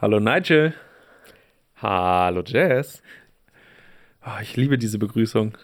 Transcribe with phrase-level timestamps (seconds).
[0.00, 0.74] Hallo Nigel.
[1.76, 3.02] Hallo Jess.
[4.24, 5.56] Oh, ich liebe diese Begrüßung.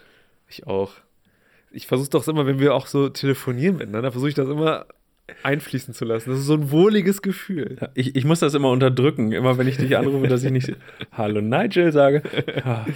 [0.49, 0.93] Ich auch.
[1.71, 4.87] Ich versuche doch immer, wenn wir auch so telefonieren miteinander, versuche ich das immer
[5.43, 6.31] einfließen zu lassen.
[6.31, 7.77] Das ist so ein wohliges Gefühl.
[7.81, 10.73] Ja, ich, ich muss das immer unterdrücken, immer wenn ich dich anrufe, dass ich nicht
[11.13, 12.23] Hallo Nigel sage.
[12.65, 12.87] Ja.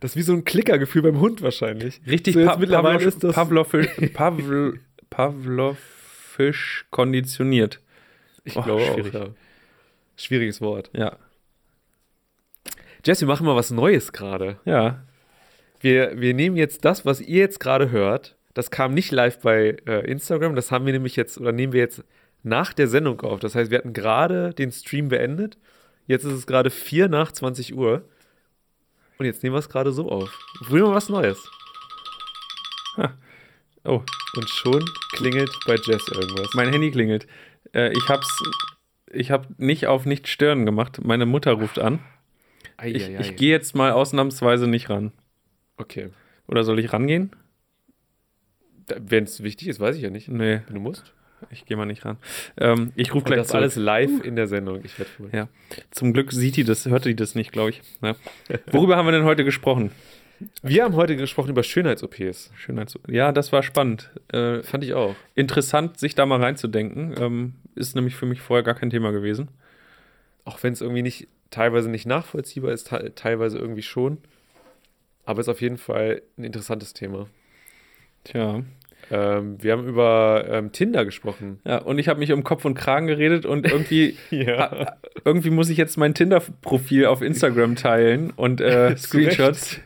[0.00, 2.00] Das ist wie so ein Klickergefühl beim Hund wahrscheinlich.
[2.06, 4.80] Richtig, so pa mittlerweile Pavlov, ist das Pavlovisch, Pavl,
[5.10, 7.80] Pavlovisch konditioniert.
[8.44, 9.16] Ich Oh, glaube schwierig.
[9.16, 9.20] auch.
[9.20, 9.28] Ja.
[10.16, 10.90] Schwieriges Wort.
[10.94, 11.16] Ja,
[13.04, 14.58] Jess, wir machen mal was Neues gerade.
[14.64, 15.02] ja.
[15.80, 18.36] Wir, wir nehmen jetzt das, was ihr jetzt gerade hört.
[18.54, 20.56] Das kam nicht live bei äh, Instagram.
[20.56, 22.02] Das haben wir nämlich jetzt, oder nehmen wir jetzt
[22.42, 23.38] nach der Sendung auf.
[23.40, 25.58] Das heißt, wir hatten gerade den Stream beendet.
[26.06, 28.08] Jetzt ist es gerade 4 nach 20 Uhr.
[29.18, 30.38] Und jetzt nehmen wir es gerade so auf.
[30.56, 31.50] Probieren wir was Neues.
[33.84, 34.00] Oh,
[34.36, 36.48] Und schon klingelt bei Jess irgendwas.
[36.54, 37.26] mein Handy klingelt.
[37.74, 38.42] Äh, ich hab's,
[39.14, 41.00] ich hab nicht auf nicht stören gemacht.
[41.04, 41.98] Meine Mutter ruft an.
[42.82, 43.20] Ich, Eieiei.
[43.20, 45.12] ich gehe jetzt mal ausnahmsweise nicht ran.
[45.76, 46.10] Okay.
[46.48, 47.30] Oder soll ich rangehen?
[48.98, 50.28] Wenn es wichtig ist, weiß ich ja nicht.
[50.28, 51.14] Nee, Wenn du musst.
[51.50, 52.18] ich gehe mal nicht ran.
[52.58, 53.62] Ähm, ich rufe gleich das zurück.
[53.62, 54.84] alles live in der Sendung.
[54.84, 55.10] Ich werde.
[55.32, 55.48] Ja.
[55.90, 57.82] Zum Glück sieht die das, hört die das nicht, glaube ich.
[58.02, 58.14] Ja.
[58.70, 59.90] Worüber haben wir denn heute gesprochen?
[60.62, 62.50] Wir haben heute gesprochen über Schönheits-OPs.
[62.56, 64.10] Schönheits ja, das war spannend.
[64.32, 65.14] Äh, Fand ich auch.
[65.34, 67.14] interessant, sich da mal reinzudenken.
[67.18, 69.48] Ähm, ist nämlich für mich vorher gar kein Thema gewesen.
[70.44, 74.18] Auch wenn es irgendwie nicht, teilweise nicht nachvollziehbar ist, te teilweise irgendwie schon.
[75.24, 77.28] Aber ist auf jeden Fall ein interessantes Thema.
[78.24, 78.62] Tja.
[79.10, 81.60] Ähm, wir haben über ähm, Tinder gesprochen.
[81.64, 84.96] Ja, und ich habe mich um Kopf und Kragen geredet und irgendwie, Ja.
[85.24, 88.96] irgendwie muss ich jetzt mein Tinder-Profil auf Instagram teilen und äh.
[88.96, 89.80] Screenshots.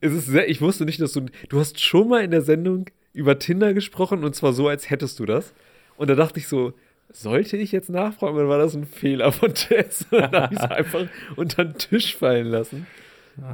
[0.00, 1.26] Es ist sehr, ich wusste nicht, dass du.
[1.48, 5.18] Du hast schon mal in der Sendung über Tinder gesprochen und zwar so, als hättest
[5.18, 5.52] du das.
[5.96, 6.74] Und da dachte ich so,
[7.10, 10.06] sollte ich jetzt nachfragen oder war das ein Fehler von Jess?
[10.10, 12.86] Und dann habe ich es einfach unter den Tisch fallen lassen.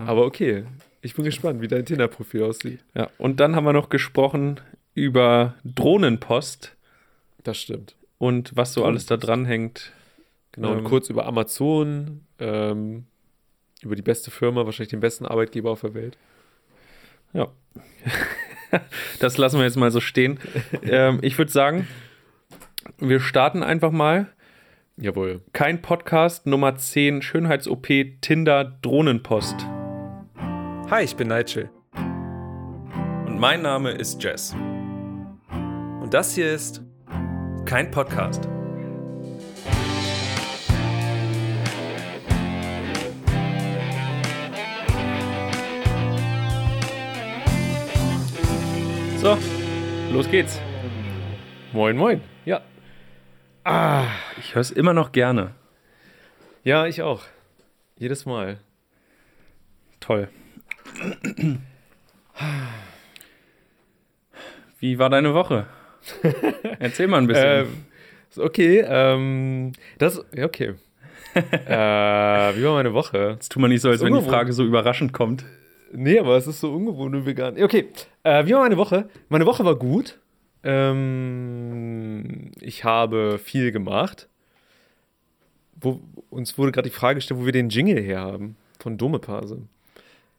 [0.07, 0.65] Aber okay,
[1.01, 2.81] ich bin gespannt, wie dein Tinder-Profil aussieht.
[2.95, 4.61] Ja, und dann haben wir noch gesprochen
[4.95, 6.77] über Drohnenpost
[7.45, 7.95] Das stimmt.
[8.19, 9.93] und was so alles da dran hängt.
[10.53, 13.05] Genau, und Ähm, kurz über Amazon, ähm,
[13.83, 16.17] über die beste Firma, wahrscheinlich den besten Arbeitgeber auf der Welt.
[17.33, 17.49] Ja.
[19.21, 20.39] das lassen wir jetzt mal so stehen.
[20.83, 21.87] ähm, ich würde sagen,
[22.99, 24.29] wir starten einfach mal.
[24.97, 25.41] Jawohl.
[25.53, 27.87] Kein Podcast Nummer 10 Schönheits-OP
[28.21, 29.57] Tinder Drohnenpost.
[30.91, 31.71] Hi, ich bin Nigel
[33.27, 34.55] Und mein Name ist Jess.
[35.51, 36.83] und das hier ist
[37.65, 38.47] kein Podcast.
[49.23, 49.39] So,
[50.13, 50.61] los geht's.
[51.73, 52.21] Moin, moin.
[52.45, 52.61] Ja.
[53.63, 54.07] Ah,
[54.41, 55.55] ich höre es immer noch gerne.
[56.65, 57.23] Ja, ich auch.
[57.97, 58.59] Jedes Mal.
[60.01, 60.29] Toll.
[64.81, 65.69] Wie war deine Woche?
[66.81, 67.47] Erzähl mal ein bisschen.
[67.47, 67.85] Ähm,
[68.29, 70.75] ist okay, ähm, das, ja, okay.
[71.35, 71.41] äh,
[72.57, 73.35] wie war meine Woche?
[73.35, 74.23] Jetzt tu mal nicht so, als wenn die.
[74.23, 75.45] Frage so überraschend kommt.
[75.93, 77.63] Nee, aber es ist so ungewohnt und vegan.
[77.63, 77.89] Okay,
[78.23, 79.09] äh, wie war meine Woche?
[79.29, 80.19] Meine Woche war gut.
[80.65, 84.29] Ähm, ich habe viel gemacht.
[85.81, 86.01] Wo,
[86.31, 88.57] uns wurde gerade die Frage gestellt, wo wir den Jingle her haben.
[88.79, 89.63] Von Domepase.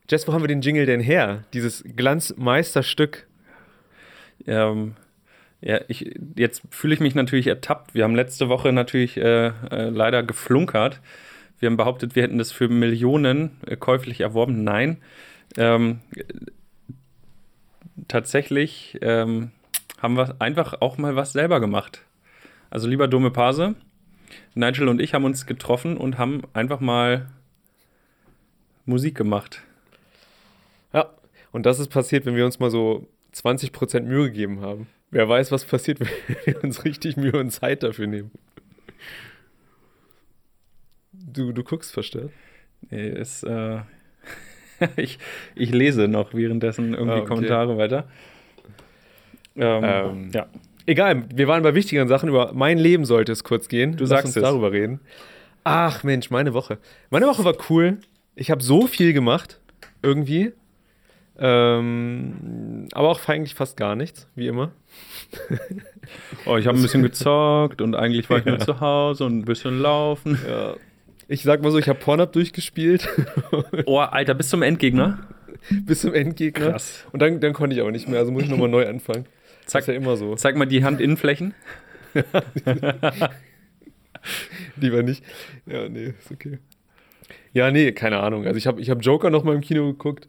[0.09, 1.45] Jess, wo haben wir den Jingle denn her?
[1.53, 3.27] Dieses Glanzmeisterstück.
[4.47, 4.95] Ähm,
[5.61, 7.93] ja, ich, jetzt fühle ich mich natürlich ertappt.
[7.93, 10.99] Wir haben letzte Woche natürlich äh, äh, leider geflunkert.
[11.63, 14.65] Wir haben behauptet, wir hätten das für Millionen äh, käuflich erworben.
[14.65, 14.97] Nein.
[15.55, 16.23] Ähm, äh,
[18.09, 19.51] tatsächlich ähm,
[20.01, 22.01] haben wir einfach auch mal was selber gemacht.
[22.69, 23.75] Also lieber Dome Pase,
[24.55, 27.29] Nigel und ich haben uns getroffen und haben einfach mal
[28.85, 29.61] Musik gemacht.
[30.91, 31.11] Ja,
[31.53, 34.87] und das ist passiert, wenn wir uns mal so 20% Mühe gegeben haben.
[35.11, 38.31] Wer weiß, was passiert, wenn wir uns richtig Mühe und Zeit dafür nehmen.
[41.33, 42.31] Du, du guckst verstört.
[42.89, 43.79] Nee, ist, äh,
[44.97, 45.19] ich,
[45.55, 47.27] ich lese noch währenddessen irgendwie Ah, okay.
[47.27, 48.07] Kommentare weiter.
[49.55, 50.47] Ähm, Ähm, ja.
[50.85, 52.27] Egal, wir waren bei wichtigeren Sachen.
[52.29, 53.93] Über mein Leben sollte es kurz gehen.
[53.93, 54.41] Du Lass sagst uns es.
[54.43, 54.99] darüber reden.
[55.63, 56.77] Ach Mensch, meine Woche.
[57.09, 57.99] Meine Woche war cool.
[58.35, 59.61] Ich habe so viel gemacht,
[60.01, 60.51] irgendwie.
[61.39, 64.71] Ähm, aber auch eigentlich fast gar nichts, wie immer.
[66.45, 69.45] Oh, ich habe ein bisschen gezockt und eigentlich war ich nur zu Hause und ein
[69.45, 70.37] bisschen laufen.
[70.47, 70.75] Ja.
[71.27, 73.07] Ich sag mal so, ich habe Pornhub durchgespielt
[73.85, 75.19] Oh, Alter, bis zum Endgegner.
[75.69, 76.71] bis zum Endgegner.
[76.71, 77.05] Krass.
[77.11, 79.25] Und dann, dann konnte ich auch nicht mehr, also muss ich nochmal neu anfangen.
[79.65, 79.81] Zack.
[79.81, 80.35] ist ja immer so.
[80.35, 81.53] Zeig mal die Handinnenflächen.
[84.75, 85.23] Lieber nicht.
[85.65, 86.59] Ja, nee, ist okay.
[87.53, 88.45] Ja, nee, keine Ahnung.
[88.45, 90.27] Also ich habe ich hab Joker noch mal im Kino geguckt.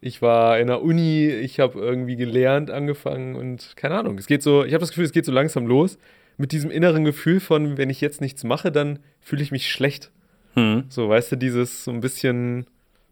[0.00, 4.18] Ich war in der Uni, ich habe irgendwie gelernt, angefangen und keine Ahnung.
[4.18, 5.98] Es geht so, ich habe das Gefühl, es geht so langsam los
[6.36, 10.10] mit diesem inneren Gefühl von, wenn ich jetzt nichts mache, dann fühle ich mich schlecht.
[10.56, 10.84] Hm.
[10.88, 12.66] So, weißt du, dieses so ein bisschen,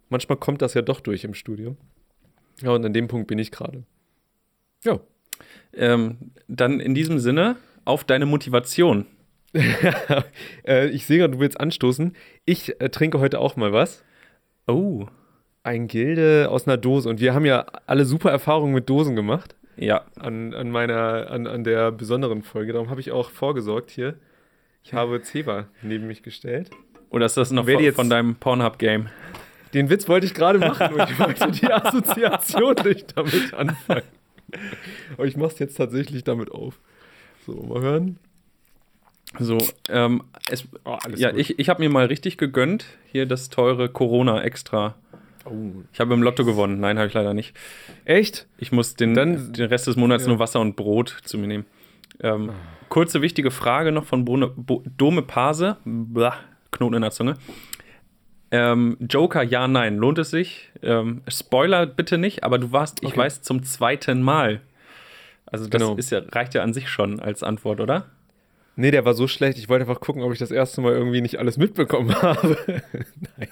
[0.09, 1.77] manchmal kommt das ja doch durch im Studium.
[2.63, 3.85] Ja, und an dem Punkt bin ich gerade.
[4.85, 5.01] Ja.
[5.73, 9.07] Ähm, dann in diesem Sinne auf deine Motivation.
[10.67, 12.15] äh, ich sehe gerade, du willst anstoßen.
[12.45, 14.03] Ich äh, trinke heute auch mal was.
[14.67, 15.07] Oh.
[15.63, 17.09] Ein Gilde aus einer Dose.
[17.09, 19.55] Und wir haben ja alle super Erfahrungen mit Dosen gemacht.
[19.77, 20.05] Ja.
[20.19, 22.73] An, an meiner, an, an der besonderen Folge.
[22.73, 24.17] Darum habe ich auch vorgesorgt hier.
[24.83, 26.71] Ich habe Zeba neben mich gestellt.
[27.15, 29.09] Oder ist das noch von, von deinem Pornhub-Game?
[29.73, 34.03] Den Witz wollte ich gerade machen und ich wollte die Assoziation nicht damit anfangen.
[35.17, 36.81] Aber ich mache es jetzt tatsächlich damit auf.
[37.47, 38.19] So, mal hören.
[39.39, 39.59] So,
[39.89, 41.41] ähm, es, Oh, ja, gut.
[41.41, 42.87] ich, ich habe mir mal richtig gegönnt.
[43.13, 44.97] Hier das teure Corona-Extra.
[45.45, 45.53] Oh.
[45.93, 46.81] Ich habe im Lotto gewonnen.
[46.81, 47.55] Nein, habe ich leider nicht.
[48.05, 48.47] Echt?
[48.59, 50.31] Ich muss den, Dann- den Rest des Monats ja.
[50.31, 51.65] nur Wasser und Brot zu mir nehmen.
[52.21, 52.51] Ähm,
[52.89, 55.77] kurze wichtige Frage noch von Bo, Dome Pase.
[55.85, 56.37] Blah,
[56.75, 57.35] Knoten in der Zunge.
[58.51, 59.97] Ähm, Joker, ja, nein.
[59.97, 60.71] Lohnt es sich?
[60.83, 63.19] Ähm, Spoiler bitte nicht, aber du warst, ich Okay.
[63.19, 64.61] weiß, zum zweiten Mal.
[65.47, 65.97] Also das Genau.
[65.97, 68.07] ist ja, reicht ja an sich schon als Antwort, oder?
[68.77, 69.59] Nee, der war so schlecht.
[69.59, 72.57] Ich wollte einfach gucken, ob ich das erste Mal irgendwie nicht alles mitbekommen habe.
[73.39, 73.49] Nein.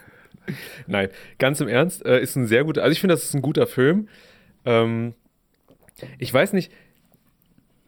[0.88, 1.08] Nein,
[1.38, 3.68] ganz im Ernst, äh, ist ein sehr guter, also ich finde, das ist ein guter
[3.68, 4.08] Film.
[4.64, 5.14] Ähm,
[6.18, 6.72] ich weiß nicht,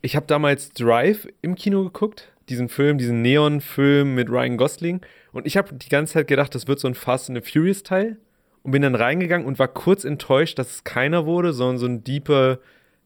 [0.03, 5.01] ich habe damals Drive im Kino geguckt, diesen Film, diesen Neon-Film mit Ryan Gosling.
[5.35, 8.17] Und ich habe die ganze Zeit gedacht, das wird so ein Fast and the Furious-Teil.
[8.63, 12.03] Und bin dann reingegangen und war kurz enttäuscht, dass es keiner wurde, sondern so ein
[12.03, 12.61] deeper,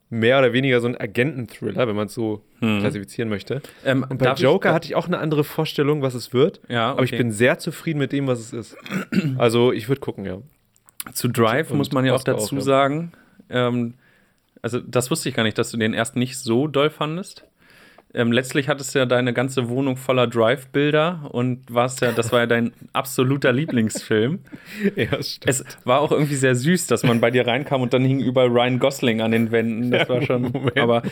[0.08, 2.78] mehr oder weniger so ein Agenten-Thriller, wenn man es so Hm.
[2.78, 3.60] klassifizieren möchte.
[3.84, 6.60] Ähm, Und bei darf ich- Joker hatte ich auch eine andere Vorstellung, was es wird.
[6.68, 7.18] Ja, Aber ich okay.
[7.18, 8.76] bin sehr zufrieden mit dem, was es ist.
[9.38, 10.38] Also ich würde gucken, ja.
[11.12, 12.60] Zu Drive Und muss man ja auch dazu auch, ja.
[12.60, 13.12] sagen.
[13.50, 13.94] Ähm,
[14.62, 17.44] also, das wusste ich gar nicht, dass du den erst nicht so doll fandest.
[18.14, 22.40] Ähm, letztlich hattest du ja deine ganze Wohnung voller Drive-Bilder und warst ja, das war
[22.40, 24.40] ja dein absoluter Lieblingsfilm.
[24.96, 25.48] Ja, stimmt.
[25.48, 28.48] Es war auch irgendwie sehr süß, dass man bei dir reinkam und dann hing überall
[28.48, 29.90] Ryan Gosling an den Wänden.
[29.90, 30.42] Das war schon.
[30.52, 30.76] Moment.
[30.78, 31.02] Aber,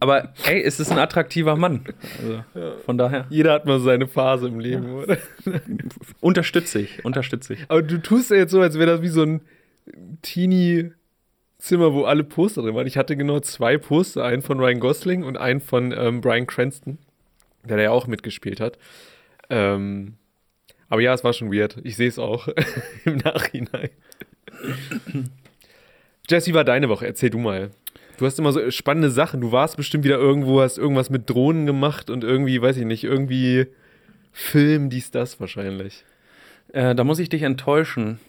[0.00, 1.84] aber ey, es ist ein attraktiver Mann.
[2.20, 5.16] Also, von daher Jeder hat mal seine Phase im Leben, oder?
[6.20, 7.64] unterstütze ich, unterstütze ich.
[7.68, 9.42] Aber du tust ja jetzt so, als wäre das wie so ein
[11.64, 12.86] Teenie-Zimmer, wo alle Poster drin waren.
[12.86, 16.98] Ich hatte genau zwei Poster, einen von Ryan Gosling und einen von ähm, Brian Cranston,
[17.64, 18.78] der da ja auch mitgespielt hat.
[19.50, 20.14] Ähm,
[20.88, 21.78] aber ja, es war schon weird.
[21.82, 22.48] Ich sehe es auch
[23.04, 23.90] im Nachhinein.
[26.28, 27.06] Jesse, war deine Woche?
[27.06, 27.70] Erzähl du mal.
[28.18, 29.40] Du hast immer so spannende Sachen.
[29.40, 33.04] Du warst bestimmt wieder irgendwo, hast irgendwas mit Drohnen gemacht und irgendwie, weiß ich nicht,
[33.04, 33.66] irgendwie
[34.32, 36.04] Film, dies, das wahrscheinlich.
[36.72, 38.20] Äh, da muss ich dich enttäuschen.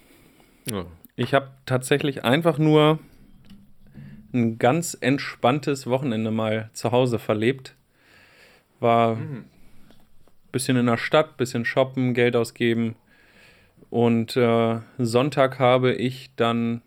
[0.72, 0.86] Oh.
[1.16, 3.00] Ich habe tatsächlich einfach nur
[4.36, 7.76] ein ganz entspanntes Wochenende mal zu Hause verlebt.
[8.80, 9.46] War Mhm.
[10.52, 12.96] bisschen in der Stadt, bisschen shoppen, Geld ausgeben.
[13.90, 16.82] Und äh, Sonntag habe ich dann.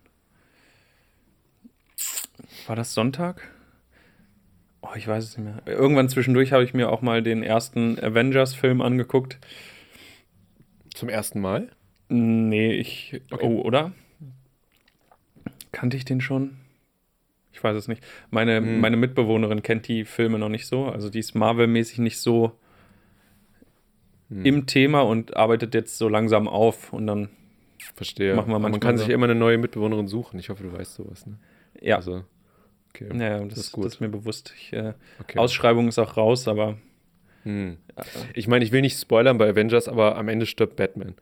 [2.67, 3.51] War das Sonntag?
[4.81, 5.63] Oh, ich weiß es nicht mehr.
[5.67, 9.39] Irgendwann zwischendurch habe ich mir auch mal den ersten Avengers-Film angeguckt.
[10.95, 11.71] Zum ersten Mal?
[12.09, 13.21] Nee, ich.
[13.31, 13.45] Okay.
[13.47, 13.93] Oh, oder?
[15.73, 16.57] Kannte ich den schon?
[17.59, 18.05] Ich weiß es nicht.
[18.31, 18.81] Meine, Hm.
[18.81, 20.85] meine Mitbewohnerin kennt die Filme noch nicht so.
[20.87, 22.53] Also die ist Marvel-mäßig nicht so
[24.31, 24.45] Hm.
[24.47, 26.93] im Thema und arbeitet jetzt so langsam auf.
[26.93, 27.29] Und dann,
[27.95, 28.35] Verstehe.
[28.35, 29.13] Machen wir Aber man manchmal kann sich so.
[29.13, 30.39] immer eine neue Mitbewohnerin suchen.
[30.39, 31.27] Ich hoffe, du weißt sowas.
[31.27, 31.37] Ne?
[31.81, 32.23] ja, Also,
[32.91, 33.09] okay.
[33.19, 33.87] ja das, das ist gut.
[33.87, 34.53] das ist mir bewusst.
[34.57, 35.39] Ich, äh, okay.
[35.39, 36.77] Ausschreibung ist auch raus, aber
[37.45, 37.77] Hm.
[37.97, 38.03] äh,
[38.35, 41.15] Ich meine, ich will nicht spoilern bei Avengers, aber am Ende stirbt Batman.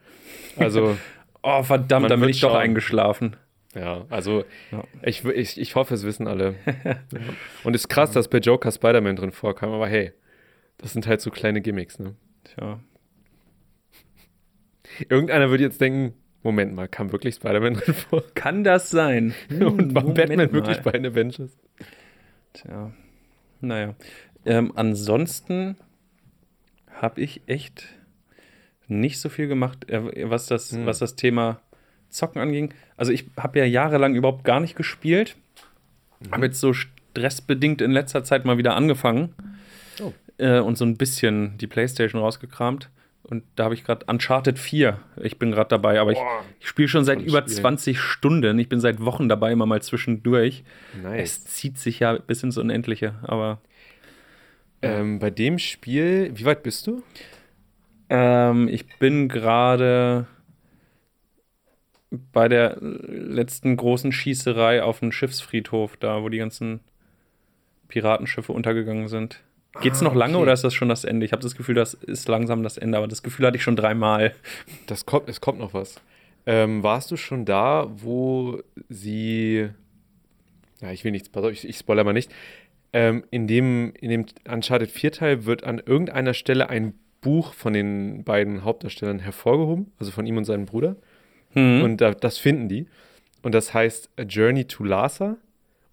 [0.57, 0.97] Also,
[1.43, 2.61] oh, verdammt, da bin ich doch schauen.
[2.61, 3.37] eingeschlafen.
[3.77, 4.83] Ja, also Ja.
[5.03, 6.55] Ich, ich, ich hoffe, es wissen alle.
[6.65, 6.97] Ja.
[7.65, 10.13] Und es ist krass, dass bei Joker Spider-Man drin vorkam, aber hey,
[10.79, 12.15] das sind halt so kleine Gimmicks, ne?
[12.45, 12.81] Tja.
[15.09, 18.23] Irgendeiner würde jetzt denken, Moment mal, kam wirklich Spider-Man drin vor?
[18.35, 19.35] Kann das sein?
[19.51, 20.83] Und war Moment Batman wirklich mal.
[20.85, 21.59] bei den Avengers?
[22.53, 22.93] Tja,
[23.61, 23.95] naja.
[24.45, 25.77] Ähm, ansonsten
[26.89, 27.89] habe ich echt
[28.87, 30.87] nicht so viel gemacht, äh, was, das, Hm.
[30.87, 31.61] was das Thema
[32.09, 32.73] Zocken anging.
[32.97, 35.37] Also ich habe ja jahrelang überhaupt gar nicht gespielt.
[36.21, 36.33] Mhm.
[36.33, 39.35] Habe jetzt so stressbedingt in letzter Zeit mal wieder angefangen.
[40.01, 40.13] Oh.
[40.39, 42.91] Äh, und so ein bisschen die Playstation rausgekramt.
[43.23, 45.01] Und da habe ich gerade Uncharted 4.
[45.21, 46.45] Ich bin gerade dabei, aber ich, Boah.
[46.61, 47.55] ich spiele schon seit über Spiel.
[47.57, 48.57] 20 Stunden.
[48.61, 50.63] Ich bin seit Wochen dabei, immer mal zwischendurch.
[51.03, 51.23] Nice.
[51.23, 53.59] Es zieht sich ja bis ins Unendliche, aber
[54.81, 57.03] Ähm, bei dem Spiel, wie weit bist du?
[58.09, 60.27] Ähm, ich bin gerade
[62.33, 66.81] bei der letzten großen Schießerei auf dem Schiffsfriedhof, da wo die ganzen
[67.89, 69.41] Piratenschiffe untergegangen sind.
[69.81, 70.43] Geht's Ah, noch lange okay.
[70.43, 71.27] oder ist das schon das Ende?
[71.27, 73.77] Ich habe das Gefühl, das ist langsam das Ende, aber das Gefühl hatte ich schon
[73.77, 74.35] dreimal.
[74.87, 76.01] Das kommt, es kommt noch was.
[76.47, 79.69] Ähm, warst du schon da, wo sie.
[80.81, 82.33] Ja, ich will nichts, pass auf, ich, ich spoiler mal nicht.
[82.93, 88.25] Ähm, in, dem, in dem Uncharted 4-Teil wird an irgendeiner Stelle ein Buch von den
[88.25, 90.97] beiden Hauptdarstellern hervorgehoben, also von ihm und seinem Bruder.
[91.57, 91.83] Hm.
[91.83, 92.87] Und da, das finden die.
[93.43, 95.37] Und das heißt A Journey to Lhasa.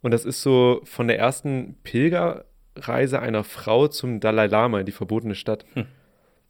[0.02, 4.92] Und das ist so von der ersten Pilgerreise einer Frau zum Dalai Lama in die
[4.92, 5.66] verbotene Stadt.
[5.74, 5.86] Hm.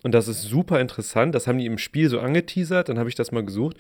[0.03, 1.33] Und das ist super interessant.
[1.33, 2.89] Das haben die im Spiel so angeteasert.
[2.89, 3.77] Dann habe ich das mal gesucht.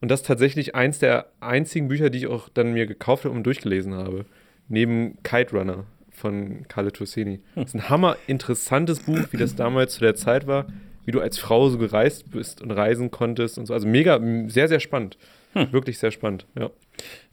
[0.00, 3.34] Und das ist tatsächlich eins der einzigen Bücher, die ich auch dann mir gekauft habe
[3.34, 4.24] und durchgelesen habe.
[4.68, 7.40] Neben Kite Runner von Carlo Tossini.
[7.54, 10.66] Das ist ein hammer interessantes Buch, wie das damals zu der Zeit war,
[11.04, 13.74] wie du als Frau so gereist bist und reisen konntest und so.
[13.74, 15.16] Also mega, sehr, sehr spannend.
[15.54, 16.70] Wirklich sehr spannend, ja.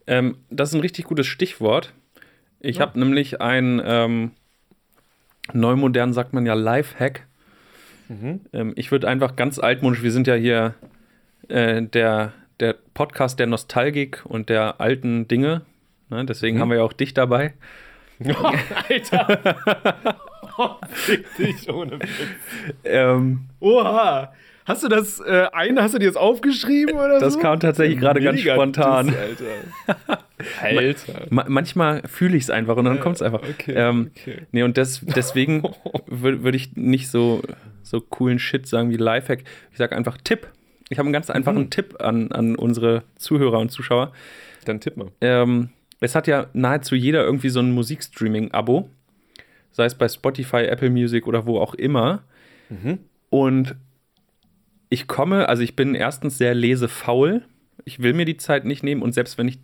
[0.08, 1.94] Ähm, das ist ein richtig gutes Stichwort.
[2.60, 2.82] Ich Ja.
[2.84, 4.32] habe nämlich ein ähm,
[5.54, 7.26] neumodern sagt man ja Lifehack.
[8.10, 8.42] Mhm.
[8.54, 10.74] Ähm, ich würde einfach ganz altmodisch, wir sind ja hier
[11.50, 15.62] äh, der, der Podcast der Nostalgik und der alten Dinge.
[16.10, 16.26] Ne?
[16.26, 16.62] Deswegen Mhm.
[16.62, 17.54] haben wir ja auch dich dabei.
[18.90, 20.16] Alter!
[21.38, 22.10] Dich ohne Witz.
[22.84, 24.34] Ähm, Oha!
[24.66, 27.40] Hast du das äh, eine, hast du dir das aufgeschrieben oder Das so?
[27.40, 29.08] kam tatsächlich gerade ganz spontan.
[29.08, 30.20] Diss, Alter.
[30.62, 31.26] Alter.
[31.30, 33.42] ma manchmal fühle ich es einfach und dann kommt es einfach.
[33.44, 34.42] okay, ähm, okay.
[34.52, 35.64] Nee, und des, deswegen
[36.08, 37.42] würde würd ich nicht so,
[37.82, 39.46] so coolen Shit sagen wie Lifehack.
[39.72, 40.48] Ich sage einfach Tipp.
[40.90, 41.70] Ich habe einen ganz einfachen Mhm.
[41.70, 44.12] Tipp an, an unsere Zuhörer und Zuschauer.
[44.66, 45.08] Dann tipp mal.
[45.22, 45.70] Ähm,
[46.02, 48.90] es hat ja nahezu jeder irgendwie so ein Musikstreaming-Abo.
[49.77, 52.24] Sei es bei Spotify, Apple Music oder wo auch immer.
[52.67, 52.98] Mhm.
[53.29, 53.75] Und
[54.89, 57.43] ich komme, also ich bin erstens sehr lesefaul.
[57.86, 59.60] Ich will mir die Zeit nicht nehmen und selbst wenn ich,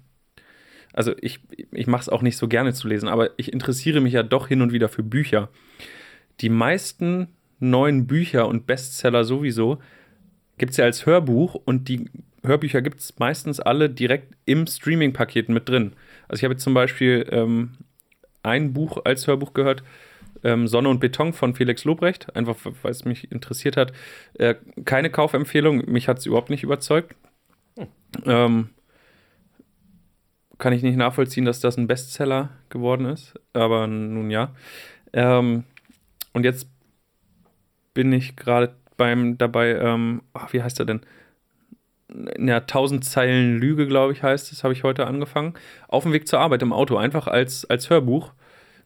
[0.93, 1.39] also ich,
[1.71, 4.47] ich mache es auch nicht so gerne zu lesen, aber ich interessiere mich ja doch
[4.47, 5.49] hin und wieder für Bücher.
[6.41, 7.29] Die meisten
[7.59, 9.79] neuen Bücher und Bestseller sowieso
[10.59, 12.05] gibt es ja als Hörbuch und die
[12.43, 15.93] Hörbücher gibt es meistens alle direkt im Streaming-Paket mit drin.
[16.27, 17.71] Also ich habe jetzt zum Beispiel ähm,
[18.43, 19.83] ein Buch als Hörbuch gehört,
[20.43, 23.93] ähm, Sonne und Beton von Felix Lobrecht, einfach weil es mich interessiert hat.
[24.33, 27.15] Äh, keine Kaufempfehlung, mich hat es überhaupt nicht überzeugt.
[28.25, 28.69] Ähm,
[30.57, 34.53] kann ich nicht nachvollziehen, dass das ein Bestseller geworden ist, aber nun ja.
[35.11, 35.63] Ähm,
[36.33, 36.67] und jetzt
[37.93, 41.01] bin ich gerade beim dabei, ähm, ach, wie heißt er denn?
[42.37, 45.55] Ja, 1000 Zeilen Lüge, glaube ich, heißt es, habe ich heute angefangen.
[45.87, 48.33] Auf dem Weg zur Arbeit im Auto, einfach als, als Hörbuch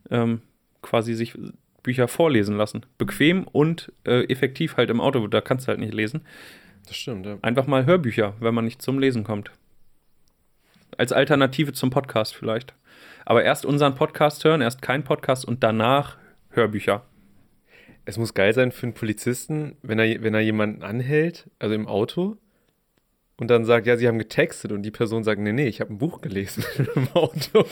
[0.09, 0.41] ähm,
[0.81, 1.37] quasi sich
[1.83, 2.85] Bücher vorlesen lassen.
[2.97, 6.21] Bequem und äh, effektiv halt im Auto, da kannst du halt nicht lesen.
[6.85, 7.37] Das stimmt, ja.
[7.41, 9.51] Einfach mal Hörbücher, wenn man nicht zum Lesen kommt.
[10.97, 12.73] Als Alternative zum Podcast vielleicht.
[13.25, 16.17] Aber erst unseren Podcast hören, erst kein Podcast und danach
[16.49, 17.03] Hörbücher.
[18.05, 21.87] Es muss geil sein für einen Polizisten, wenn er, wenn er jemanden anhält, also im
[21.87, 22.37] Auto,
[23.39, 25.93] und dann sagt, ja, sie haben getextet und die Person sagt, nee, nee, ich habe
[25.93, 26.63] ein Buch gelesen
[26.95, 27.65] im Auto.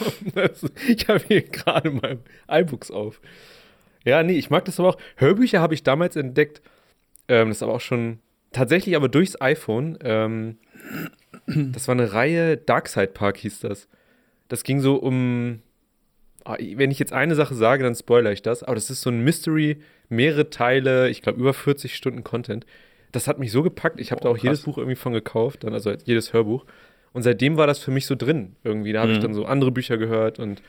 [0.87, 3.19] Ich habe hier gerade mein iBooks auf.
[4.03, 4.97] Ja, nee, ich mag das aber auch.
[5.15, 6.61] Hörbücher habe ich damals entdeckt.
[7.27, 8.19] Ähm, das ist aber auch schon
[8.51, 9.97] tatsächlich aber durchs iPhone.
[10.01, 10.57] Ähm,
[11.47, 13.87] das war eine Reihe, Darkside Park hieß das.
[14.47, 15.61] Das ging so um.
[16.43, 18.61] ah, Wenn ich jetzt eine Sache sage, dann spoilere ich das.
[18.61, 22.67] Aber das ist so ein Mystery, mehrere Teile, ich glaube über 40 Stunden Content.
[23.15, 23.99] Das hat mich so gepackt.
[23.99, 24.65] Ich habe da auch jedes krass.
[24.65, 26.65] Buch irgendwie von gekauft, dann also jedes Hörbuch.
[27.13, 28.91] Und seitdem war das für mich so drin irgendwie.
[28.93, 29.23] Da habe ich Mhm.
[29.23, 30.61] dann so andere Bücher gehört und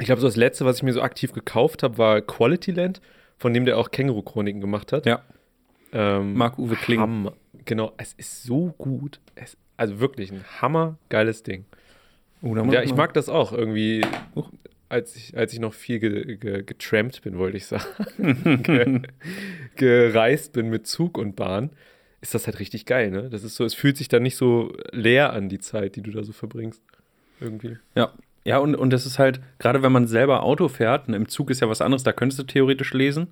[0.00, 3.00] ich glaube, so das letzte, was ich mir so aktiv gekauft habe, war Quality Land,
[3.38, 5.06] von dem der auch Känguru-Chroniken gemacht hat.
[5.06, 5.22] Ja.
[5.92, 6.98] Ähm, Marc-Uwe Kling.
[7.00, 7.32] Hammer.
[7.64, 9.20] Genau, es ist so gut.
[9.36, 11.64] Es, also wirklich ein hammergeiles Ding.
[12.42, 14.02] Oh, Ja, ich mag das auch irgendwie.
[14.94, 17.84] Als ich, als ich noch viel ge, ge, getrampt bin, wollte ich sagen,
[18.62, 19.00] ge,
[19.76, 21.70] gereist bin mit Zug und Bahn,
[22.20, 23.28] ist das halt richtig geil, ne?
[23.28, 26.10] Das ist so, es fühlt sich dann nicht so leer an, die Zeit, die du
[26.10, 26.82] da so verbringst.
[27.40, 27.76] Irgendwie.
[27.94, 28.12] Ja.
[28.46, 31.50] Ja, und, und das ist halt, gerade wenn man selber Auto fährt, ne, im Zug
[31.50, 33.28] ist ja was anderes, da könntest du theoretisch lesen.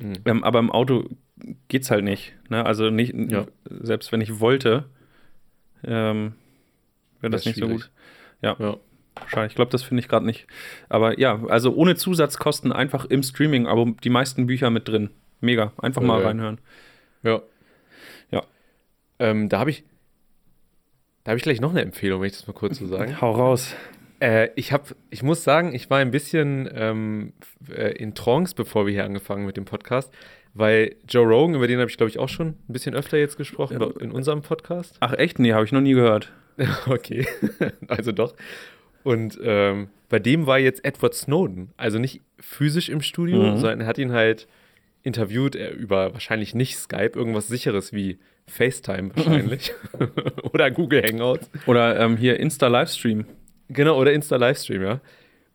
[0.00, 0.14] Mhm.
[0.24, 1.08] Ähm, aber im Auto
[1.68, 2.34] geht's halt nicht.
[2.48, 2.66] Ne?
[2.66, 3.46] Also nicht, Ja.
[3.68, 4.84] selbst wenn ich wollte,
[5.84, 6.34] ähm,
[7.20, 7.82] wäre das, Das nicht so schwierig.
[7.82, 7.90] gut.
[8.42, 8.76] Ja, Ja.
[9.26, 9.46] Schade.
[9.46, 10.46] Ich glaube, das finde ich gerade nicht.
[10.88, 15.10] Aber ja, also ohne Zusatzkosten einfach im Streaming, aber die meisten Bücher mit drin.
[15.40, 15.72] Mega.
[15.78, 16.60] Einfach mal reinhören.
[17.22, 17.40] Ja.
[18.30, 18.42] Ja.
[19.18, 19.84] Ähm, da habe ich,
[21.24, 23.20] da habe ich gleich noch eine Empfehlung, wenn ich das mal kurz so sagen.
[23.20, 23.74] Hau raus.
[24.20, 27.32] Äh, ich habe, ich muss sagen, ich war ein bisschen ähm,
[27.70, 30.12] äh, in Trance, bevor wir hier angefangen mit dem Podcast,
[30.52, 33.38] weil Joe Rogan, über den habe ich glaube ich auch schon ein bisschen öfter jetzt
[33.38, 33.88] gesprochen Ja.
[33.98, 34.96] in unserem Podcast.
[35.00, 35.38] Ach echt?
[35.38, 36.32] Nee, habe ich noch nie gehört.
[36.86, 37.26] Okay,
[37.88, 38.34] also doch.
[39.02, 43.56] Und ähm, bei dem war jetzt Edward Snowden, also nicht physisch im Studio, Mhm.
[43.58, 44.46] sondern er hat ihn halt
[45.02, 49.72] interviewt er über wahrscheinlich nicht Skype, irgendwas sicheres wie FaceTime wahrscheinlich
[50.52, 51.50] oder Google Hangouts.
[51.66, 53.24] Oder ähm, hier Insta-Livestream.
[53.68, 55.00] Genau, oder Insta-Livestream, ja.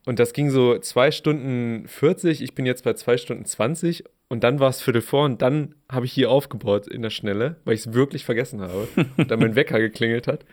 [0.07, 4.43] Und das ging so zwei Stunden 40, ich bin jetzt bei zwei Stunden 20 und
[4.43, 7.73] dann war es Viertel vor und dann habe ich hier aufgebaut in der Schnelle, weil
[7.73, 8.87] ich es wirklich vergessen habe
[9.17, 10.45] und dann mein Wecker geklingelt hat.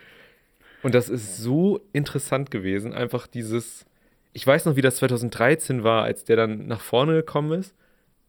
[0.83, 3.87] Und das ist so interessant gewesen, einfach dieses,
[4.33, 7.75] ich weiß noch, wie das 2013 war, als der dann nach vorne gekommen ist,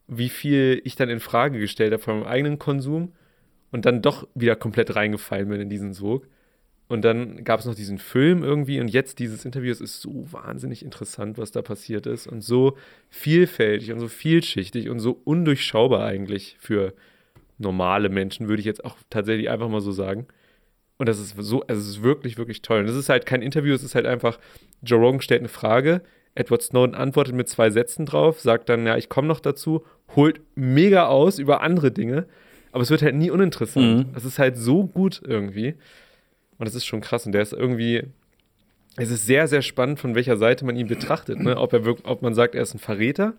[0.07, 3.13] wie viel ich dann in Frage gestellt habe von meinem eigenen Konsum
[3.71, 6.27] und dann doch wieder komplett reingefallen bin in diesen Sog.
[6.87, 9.71] Und dann gab es noch diesen Film irgendwie und jetzt dieses Interview.
[9.71, 12.77] Es ist so wahnsinnig interessant, was da passiert ist und so
[13.09, 16.93] vielfältig und so vielschichtig und so undurchschaubar eigentlich für
[17.57, 20.27] normale Menschen, würde ich jetzt auch tatsächlich einfach mal so sagen.
[21.03, 22.79] Und das ist so, also es ist wirklich, wirklich toll.
[22.79, 24.39] Und es ist halt kein Interview, es ist halt einfach,
[24.83, 26.01] Joe Rogan stellt eine Frage,
[26.33, 29.83] Edward Snowden antwortet mit zwei Sätzen drauf, sagt dann, ja, ich komme noch dazu,
[30.15, 32.25] holt mega aus über andere Dinge,
[32.71, 34.07] aber es wird halt nie uninteressant.
[34.07, 34.15] Mhm.
[34.15, 35.75] Es ist halt so gut irgendwie.
[36.57, 37.25] Und das ist schon krass.
[37.25, 38.03] Und der ist irgendwie,
[38.95, 41.37] es ist sehr, sehr spannend, von welcher Seite man ihn betrachtet.
[41.37, 41.57] Ne?
[41.57, 43.33] Ob, er wirk- ob man sagt, er ist ein Verräter,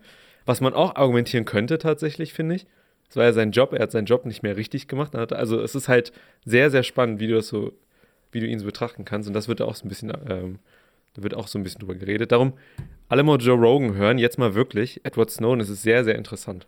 [0.44, 2.66] was man auch argumentieren könnte tatsächlich, finde ich.
[3.14, 5.14] Das war ja sein Job, er hat seinen Job nicht mehr richtig gemacht.
[5.14, 6.10] Also es ist halt
[6.44, 7.72] sehr, sehr spannend, wie du das so,
[8.32, 9.28] wie du ihn so betrachten kannst.
[9.28, 10.58] Und das wird auch so ein bisschen, ähm,
[11.14, 12.32] da wird auch so ein bisschen drüber geredet.
[12.32, 12.54] Darum,
[13.08, 15.00] alle mal Joe Rogan hören, jetzt mal wirklich.
[15.04, 16.66] Edward Snowden, es ist sehr, sehr interessant.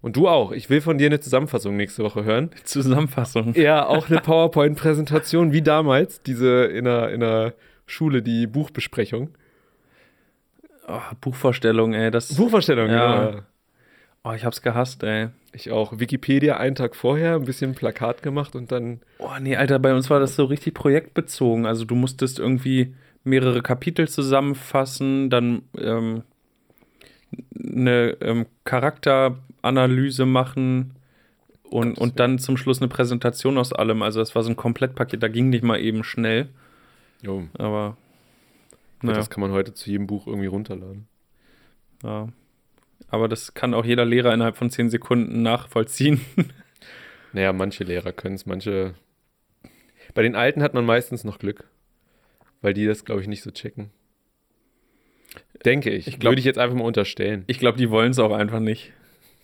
[0.00, 0.50] Und du auch.
[0.50, 2.50] Ich will von dir eine Zusammenfassung nächste Woche hören.
[2.64, 3.54] Zusammenfassung.
[3.54, 7.54] Ja, auch eine PowerPoint-Präsentation, wie damals, diese in der, in der
[7.86, 9.30] Schule, die Buchbesprechung.
[10.88, 12.10] Oh, Buchvorstellung, ey.
[12.10, 13.16] Das, Buchvorstellung, Ja.
[13.26, 13.36] genau.
[13.38, 13.42] ja.
[14.24, 15.28] oh, ich hab's gehasst, ey.
[15.52, 15.98] Ich auch.
[15.98, 19.00] Wikipedia einen Tag vorher, ein bisschen Plakat gemacht und dann.
[19.18, 21.66] Oh, nee, Alter, bei uns war das so richtig projektbezogen.
[21.66, 26.22] Also du musstest irgendwie mehrere Kapitel zusammenfassen, dann ähm,
[27.58, 30.94] eine ähm, Charakteranalyse machen
[31.64, 34.02] und, und dann zum Schluss eine Präsentation aus allem.
[34.02, 36.48] Also das war so ein Komplettpaket, da ging nicht mal eben schnell.
[37.22, 37.96] Jo, Aber
[39.02, 41.08] naja, das kann man heute zu jedem Buch irgendwie runterladen.
[42.02, 42.28] ja.
[43.08, 46.20] Aber das kann auch jeder Lehrer innerhalb von zehn Sekunden nachvollziehen.
[47.34, 48.94] Naja, manche Lehrer können es, manche.
[50.14, 51.68] Bei den Alten hat man meistens noch Glück.
[52.62, 53.90] Weil die das, glaube ich, nicht so checken.
[55.62, 56.06] Denke ich.
[56.08, 57.44] Ich glaub- Würde ich jetzt einfach mal unterstellen.
[57.46, 58.92] Ich glaube, die wollen es auch einfach nicht.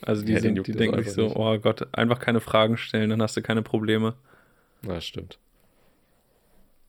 [0.00, 1.36] Also die, Ja, sind, die denken sich so, nicht.
[1.36, 4.14] oh Gott, einfach keine Fragen stellen, dann hast du keine Probleme.
[4.80, 5.38] Na, stimmt.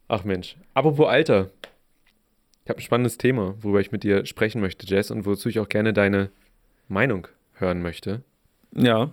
[0.08, 0.56] Ach Mensch.
[0.74, 1.50] Apropos Alter.
[2.64, 5.60] Ich habe ein spannendes Thema, worüber ich mit dir sprechen möchte, Jess, und wozu ich
[5.60, 6.32] auch gerne deine
[6.88, 8.24] Meinung hören möchte.
[8.74, 9.12] Ja,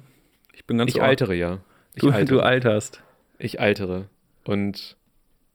[0.53, 1.61] ich bin ganz ich altere ja.
[1.95, 2.27] Ich Du, altere.
[2.39, 3.03] du alterst.
[3.39, 4.09] Ich altere.
[4.45, 4.97] Und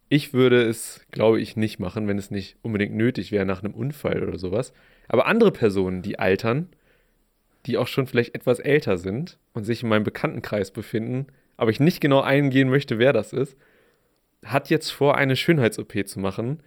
[0.09, 3.73] ich würde es, glaube ich, nicht machen, wenn es nicht unbedingt nötig wäre nach einem
[3.73, 4.73] Unfall oder sowas.
[5.07, 6.69] Aber andere Personen, die altern,
[7.65, 11.27] die auch schon vielleicht etwas älter sind und sich in meinem Bekanntenkreis befinden,
[11.57, 13.57] aber ich nicht genau eingehen möchte, wer das ist,
[14.45, 16.61] hat jetzt vor, eine Schönheits-OP zu machen.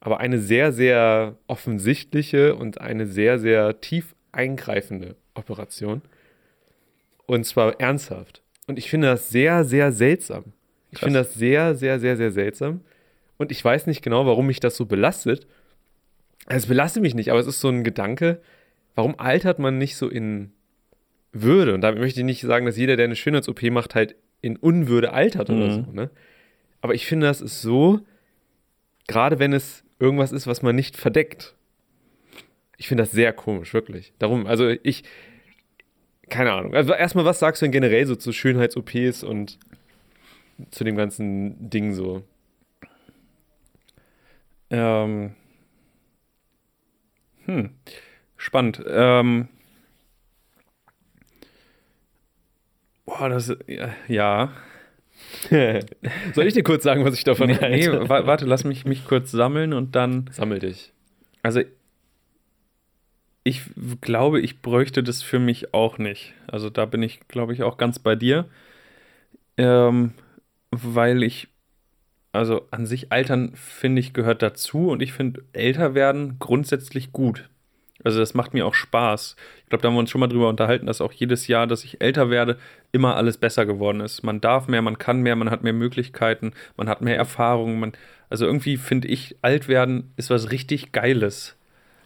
[0.00, 6.02] Aber eine sehr, sehr offensichtliche und eine sehr, sehr tief eingreifende Operation.
[7.26, 8.42] Und zwar ernsthaft.
[8.66, 10.44] Und ich finde das sehr, sehr seltsam.
[10.90, 11.06] Ich Krass.
[11.06, 12.80] finde das sehr, sehr, sehr, sehr seltsam.
[13.36, 15.46] Und ich weiß nicht genau, warum mich das so belastet.
[16.46, 18.40] Es belastet mich nicht, aber es ist so ein Gedanke,
[18.94, 20.52] warum altert man nicht so in
[21.32, 21.74] Würde?
[21.74, 25.12] Und damit möchte ich nicht sagen, dass jeder, der eine Schönheits-OP macht, halt in Unwürde
[25.12, 25.84] altert oder Mhm.
[25.84, 25.92] so.
[25.92, 26.10] Ne?
[26.80, 28.00] Aber ich finde, das ist so,
[29.06, 31.54] gerade wenn es irgendwas ist, was man nicht verdeckt.
[32.78, 34.14] Ich finde das sehr komisch, wirklich.
[34.18, 35.04] Darum, also ich,
[36.28, 36.74] keine Ahnung.
[36.74, 39.58] Also erstmal, was sagst du denn generell so zu Schönheits-OPs und
[40.70, 42.22] zu dem ganzen Ding so?
[44.70, 45.34] Ähm,
[47.46, 47.70] hm,
[48.36, 48.82] spannend.
[48.86, 49.48] Ähm,
[53.06, 54.52] boah, das ja, ja.
[56.34, 58.08] Soll ich dir kurz sagen, was ich davon Nee, nee, halte?
[58.08, 60.28] wa- warte, lass mich mich kurz sammeln und dann.
[60.32, 60.92] Sammel dich.
[61.42, 61.62] Also
[63.44, 63.62] ich
[64.00, 66.34] glaube, ich bräuchte das für mich auch nicht.
[66.46, 68.46] Also da bin ich, glaube ich, auch ganz bei dir.
[69.56, 70.12] Ähm,
[70.70, 71.48] weil ich,
[72.32, 77.48] also an sich altern, finde ich, gehört dazu und ich finde älter werden grundsätzlich gut.
[78.04, 79.34] Also das macht mir auch Spaß.
[79.64, 81.84] Ich glaube, da haben wir uns schon mal drüber unterhalten, dass auch jedes Jahr, dass
[81.84, 82.58] ich älter werde,
[82.92, 84.22] immer alles besser geworden ist.
[84.22, 87.80] Man darf mehr, man kann mehr, man hat mehr Möglichkeiten, man hat mehr Erfahrung.
[87.80, 87.92] Man,
[88.30, 91.57] also irgendwie finde ich, alt werden ist was richtig Geiles.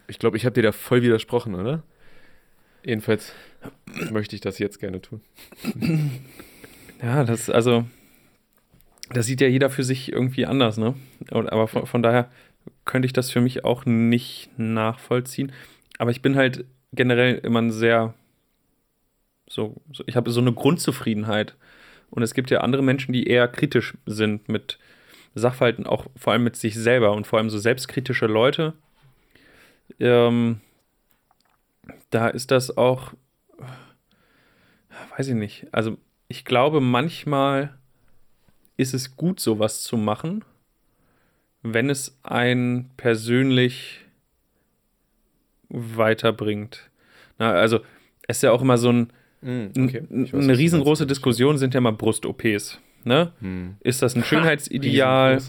[0.07, 1.83] Ich glaube, ich habe dir da voll widersprochen, oder?
[2.83, 3.33] Jedenfalls.
[4.11, 5.21] möchte ich das jetzt gerne tun.
[7.01, 7.85] Ja, das, also,
[9.09, 10.95] das sieht ja jeder für sich irgendwie anders, ne?
[11.31, 12.31] Und, aber von, von daher
[12.85, 15.51] könnte ich das für mich auch nicht nachvollziehen.
[15.97, 18.13] Aber ich bin halt generell immer ein sehr,
[19.49, 21.55] so, so ich habe so eine Grundzufriedenheit.
[22.09, 24.77] Und es gibt ja andere Menschen, die eher kritisch sind mit
[25.35, 28.73] Sachverhalten, auch vor allem mit sich selber und vor allem so selbstkritische Leute.
[29.99, 30.61] Ähm,
[32.09, 33.13] da ist das auch,
[35.17, 35.67] weiß ich nicht.
[35.71, 37.77] Also ich glaube, manchmal
[38.77, 40.43] ist es gut, sowas zu machen,
[41.61, 44.01] wenn es einen persönlich
[45.69, 46.89] weiterbringt.
[47.39, 47.79] Na, also
[48.27, 50.03] es ist ja auch immer so ein, Mm, okay.
[50.31, 52.79] eine riesengroße Diskussion sind ja mal Brust-OPs.
[53.03, 53.33] Ne?
[53.41, 53.75] Hm.
[53.81, 55.41] Ist das ein Schönheitsideal?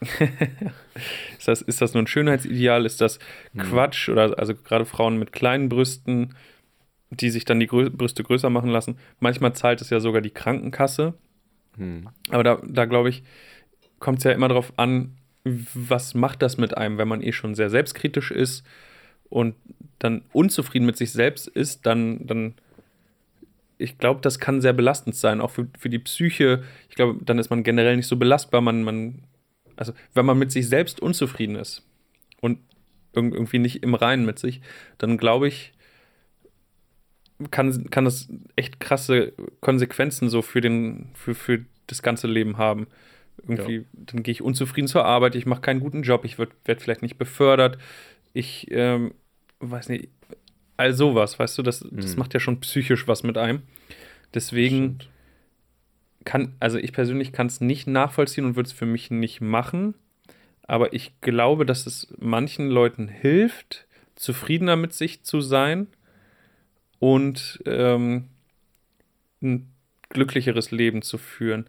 [1.38, 2.86] ist, das, ist das nur ein Schönheitsideal?
[2.86, 3.18] Ist das
[3.54, 3.62] Hm.
[3.62, 4.08] Quatsch?
[4.08, 6.34] Oder also gerade Frauen mit kleinen Brüsten,
[7.10, 8.98] die sich dann die Grö Brüste größer machen lassen.
[9.20, 11.14] Manchmal zahlt es ja sogar die Krankenkasse.
[11.76, 12.08] Hm.
[12.30, 13.22] Aber da, da glaube ich,
[13.98, 17.54] kommt es ja immer darauf an, was macht das mit einem, wenn man eh schon
[17.54, 18.64] sehr selbstkritisch ist
[19.28, 19.54] und
[19.98, 22.54] dann unzufrieden mit sich selbst ist, dann, dann
[23.78, 26.64] ich glaube, das kann sehr belastend sein, auch für, für die Psyche.
[26.88, 28.60] Ich glaube, dann ist man generell nicht so belastbar.
[28.60, 29.22] Man, man,
[29.78, 31.82] also, wenn man mit sich selbst unzufrieden ist
[32.40, 32.58] und
[33.14, 34.60] irg- irgendwie nicht im Reinen mit sich,
[34.98, 35.72] dann glaube ich,
[37.50, 42.88] kann, kann das echt krasse Konsequenzen so für, den, für, für das ganze Leben haben.
[43.46, 46.82] Irgendwie, dann gehe ich unzufrieden zur Arbeit, ich mache keinen guten Job, ich werde werd
[46.82, 47.78] vielleicht nicht befördert,
[48.32, 49.14] ich ähm,
[49.60, 50.08] weiß nicht,
[50.76, 52.18] all sowas, weißt du, das, das Mhm.
[52.18, 53.62] macht ja schon psychisch was mit einem.
[54.34, 55.08] Deswegen Stimmt.
[56.24, 59.94] Kann, also ich persönlich kann es nicht nachvollziehen und würde es für mich nicht machen.
[60.62, 65.86] Aber ich glaube, dass es manchen Leuten hilft, zufriedener mit sich zu sein
[66.98, 68.28] und ähm,
[69.40, 69.70] ein
[70.10, 71.66] glücklicheres Leben zu führen.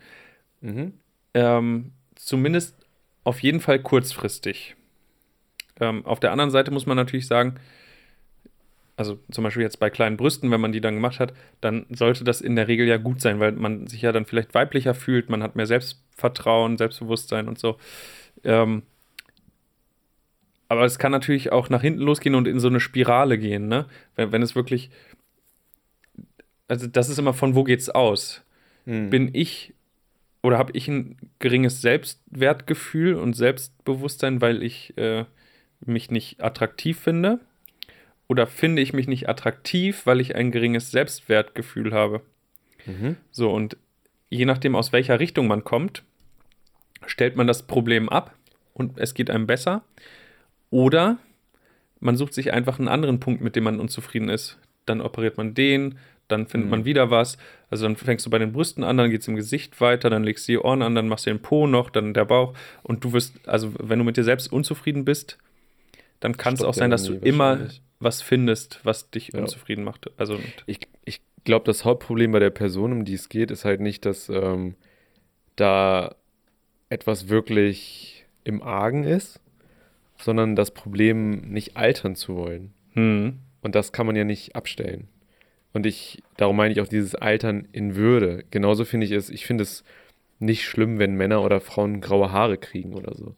[0.61, 0.93] Mhm.
[1.33, 2.75] Ähm, zumindest
[3.23, 4.75] auf jeden Fall kurzfristig.
[5.79, 7.55] Ähm, auf der anderen Seite muss man natürlich sagen,
[8.99, 12.25] also zum Beispiel jetzt bei kleinen Brüsten, wenn man die dann gemacht hat, dann sollte
[12.25, 15.29] das in der Regel ja gut sein, weil man sich ja dann vielleicht weiblicher fühlt,
[15.29, 17.77] man hat mehr Selbstvertrauen, Selbstbewusstsein und so.
[18.43, 18.83] Ähm,
[20.67, 23.85] aber es kann natürlich auch nach hinten losgehen und in so eine Spirale gehen, ne?
[24.15, 24.91] Wenn, wenn es wirklich,
[26.67, 28.43] also das ist immer von wo geht's aus?
[28.85, 29.09] Mhm.
[29.09, 29.73] bin ich
[30.41, 35.25] oder habe ich ein geringes Selbstwertgefühl und Selbstbewusstsein, weil ich äh,
[35.85, 37.39] mich nicht attraktiv finde?
[38.29, 42.21] Oder finde ich mich nicht attraktiv, weil ich ein geringes Selbstwertgefühl habe?
[42.85, 43.17] Mhm.
[43.31, 43.75] So, und
[44.29, 46.03] je nachdem, aus welcher Richtung man kommt,
[47.07, 48.35] stellt man das Problem ab
[48.73, 49.83] und es geht einem besser.
[50.69, 51.17] Oder
[51.99, 54.59] man sucht sich einfach einen anderen Punkt, mit dem man unzufrieden ist.
[54.85, 56.71] Dann operiert man den, dann findet Mhm.
[56.71, 57.39] man wieder was.
[57.71, 60.23] Also dann fängst du bei den Brüsten an, dann geht es im Gesicht weiter, dann
[60.23, 62.53] legst du die Ohren an, dann machst du den Po noch, dann der Bauch.
[62.83, 65.39] Und du wirst, also wenn du mit dir selbst unzufrieden bist,
[66.19, 67.67] dann kann es auch sein, dass du immer.
[67.99, 69.39] Was findest, was dich Ja.
[69.41, 70.09] unzufrieden macht.
[70.17, 73.81] Also Ich, ich glaube, das Hauptproblem bei der Person, um die es geht, ist halt
[73.81, 74.75] nicht, dass ähm,
[75.55, 76.15] da
[76.89, 79.39] etwas wirklich im Argen ist,
[80.17, 82.73] sondern das Problem, nicht altern zu wollen.
[82.93, 85.07] hm, Und das kann man ja nicht abstellen.
[85.73, 88.43] Und ich, darum meine ich auch dieses Altern in Würde.
[88.49, 89.83] Genauso finde ich es, ich finde es
[90.39, 93.35] nicht schlimm, wenn Männer oder Frauen graue Haare kriegen oder so.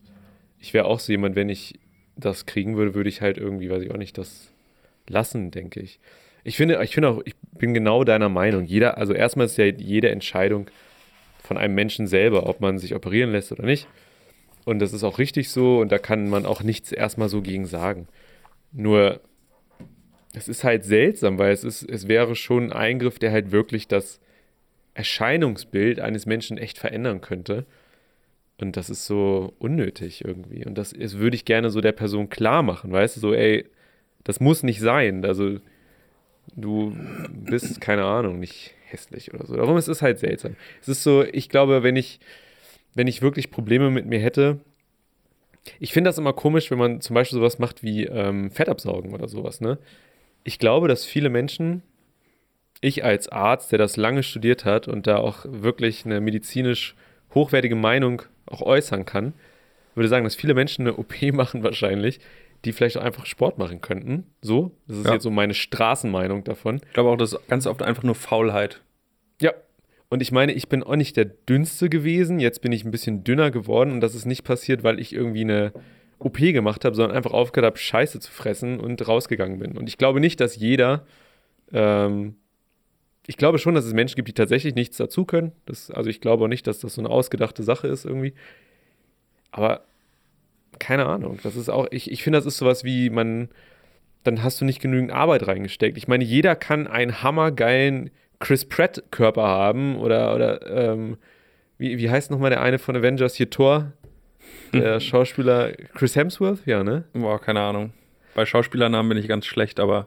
[0.60, 1.80] Ich wäre auch so jemand, wenn ich
[2.26, 4.52] das kriegen würde, würde ich halt irgendwie, weiß ich auch nicht, das
[5.08, 6.00] lassen, denke ich.
[6.44, 8.66] Ich finde, ich finde auch, ich bin genau deiner Meinung.
[8.66, 10.70] Jeder, also erstmal ist ja jede Entscheidung
[11.44, 13.88] von einem Menschen selber, ob man sich operieren lässt oder nicht.
[14.66, 17.66] Und das ist auch richtig so und da kann man auch nichts erstmal so gegen
[17.66, 18.08] sagen.
[18.72, 19.22] Nur,
[20.34, 23.88] es ist halt seltsam, weil es ist, es wäre schon ein Eingriff, der halt wirklich
[23.88, 24.20] das
[24.94, 27.66] Erscheinungsbild eines Menschen echt verändern könnte.
[28.62, 30.66] Und das ist so unnötig irgendwie.
[30.66, 33.66] Und das ist, würde ich gerne so der Person klar machen, weißt du, so, ey,
[34.24, 35.26] das muss nicht sein.
[35.26, 35.60] Also,
[36.56, 36.96] du
[37.30, 39.56] bist, keine Ahnung, nicht hässlich oder so.
[39.56, 40.56] Darum ist es halt seltsam.
[40.82, 42.20] Es ist so, ich glaube, wenn ich,
[42.94, 44.60] wenn ich wirklich Probleme mit mir hätte,
[45.80, 49.28] ich finde das immer komisch, wenn man zum Beispiel sowas macht wie ähm, Fettabsaugen oder
[49.28, 49.78] sowas, ne?
[50.44, 51.84] Ich glaube, dass viele Menschen,
[52.82, 56.96] ich als Arzt, der das lange studiert hat und da auch wirklich eine medizinisch
[57.36, 59.34] hochwertige Meinung auch äußern kann,
[59.96, 62.20] würde sagen, dass viele Menschen eine OP machen wahrscheinlich,
[62.66, 64.26] die vielleicht auch einfach Sport machen könnten.
[64.42, 65.14] So, das ist Ja.
[65.14, 66.80] jetzt so meine Straßenmeinung davon.
[66.88, 68.82] ich glaube auch, das ist ganz oft einfach nur Faulheit.
[69.42, 69.52] Ja.
[70.10, 72.40] Und ich meine, ich bin auch nicht der dünnste gewesen.
[72.40, 75.42] Jetzt bin ich ein bisschen dünner geworden und das ist nicht passiert, weil ich irgendwie
[75.42, 75.72] eine
[76.20, 79.78] OP gemacht habe, sondern einfach aufgehört habe, Scheiße zu fressen und rausgegangen bin.
[79.78, 81.06] Und ich glaube nicht, dass jeder
[81.74, 82.36] ähm,
[83.28, 85.52] ich glaube schon, dass es Menschen gibt, die tatsächlich nichts dazu können.
[85.66, 88.34] Das, also ich glaube auch nicht, dass das so eine ausgedachte Sache ist irgendwie.
[89.52, 89.86] Aber
[90.80, 91.40] keine Ahnung.
[91.44, 93.50] Das ist auch, ich, ich finde, das ist sowas wie, man,
[94.24, 95.98] dann hast du nicht genügend Arbeit reingesteckt.
[95.98, 101.18] Ich meine, jeder kann einen hammergeilen Chris Pratt-Körper haben oder, oder ähm,
[101.78, 103.94] wie, wie heißt nochmal der eine von Avengers hier, Thor?
[104.74, 106.66] Der Schauspieler Chris Hemsworth?
[106.66, 107.04] Ja, ne?
[107.14, 107.94] Boah, keine Ahnung.
[108.34, 110.06] Bei Schauspielernamen bin ich ganz schlecht, aber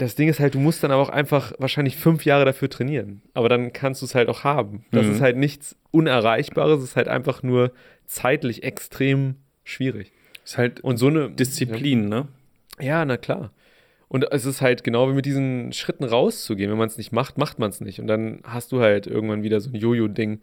[0.00, 3.22] Das Ding ist halt, du musst dann aber auch einfach wahrscheinlich fünf Jahre dafür trainieren.
[3.34, 4.84] Aber dann kannst du es halt auch haben.
[4.90, 5.12] Das Mhm.
[5.12, 7.72] ist halt nichts Unerreichbares, es ist halt einfach nur
[8.06, 10.12] zeitlich extrem schwierig.
[10.44, 12.26] ist halt Und so eine Disziplin, ne?
[12.80, 13.52] Ja, na klar.
[14.08, 16.70] Und es ist halt genau wie mit diesen Schritten rauszugehen.
[16.70, 18.00] Wenn man es nicht macht, macht man es nicht.
[18.00, 20.40] Und dann hast du halt irgendwann wieder so ein Jojo-Ding.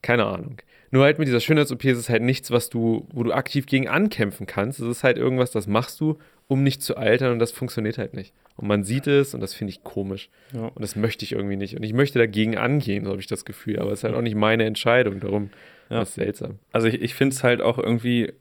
[0.00, 0.56] Keine Ahnung.
[0.90, 3.88] Nur halt mit dieser Schönheits-OP ist es halt nichts, was du, wo du aktiv gegen
[3.88, 4.80] ankämpfen kannst.
[4.80, 8.14] Es ist halt irgendwas, das machst du, um nicht zu altern und das funktioniert halt
[8.14, 8.34] nicht.
[8.56, 10.28] Und man sieht es und das finde ich komisch.
[10.52, 10.66] Ja.
[10.66, 11.74] Und das möchte ich irgendwie nicht.
[11.76, 13.78] Und ich möchte dagegen angehen, so habe ich das Gefühl.
[13.78, 15.20] Aber es ist halt auch nicht meine Entscheidung.
[15.20, 15.50] Darum
[15.88, 16.00] Ja.
[16.00, 16.58] das ist seltsam.
[16.72, 18.32] Also ich, ich finde es halt auch irgendwie,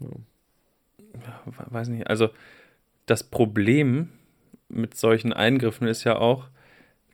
[0.00, 2.30] ja, we- weiß nicht, also
[3.06, 4.08] das Problem
[4.68, 6.48] mit solchen Eingriffen ist ja auch,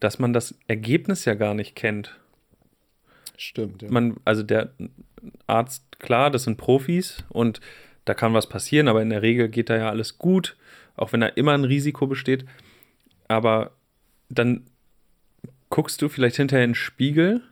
[0.01, 2.19] dass man das Ergebnis ja gar nicht kennt.
[3.37, 3.91] Stimmt, ja.
[3.91, 4.71] Man, also der
[5.47, 7.61] Arzt, klar, das sind Profis und
[8.05, 10.57] da kann was passieren, aber in der Regel geht da ja alles gut,
[10.97, 12.45] auch wenn da immer ein Risiko besteht.
[13.29, 13.73] Aber
[14.29, 14.65] dann
[15.71, 17.43] guckst du vielleicht hinterher in den Spiegel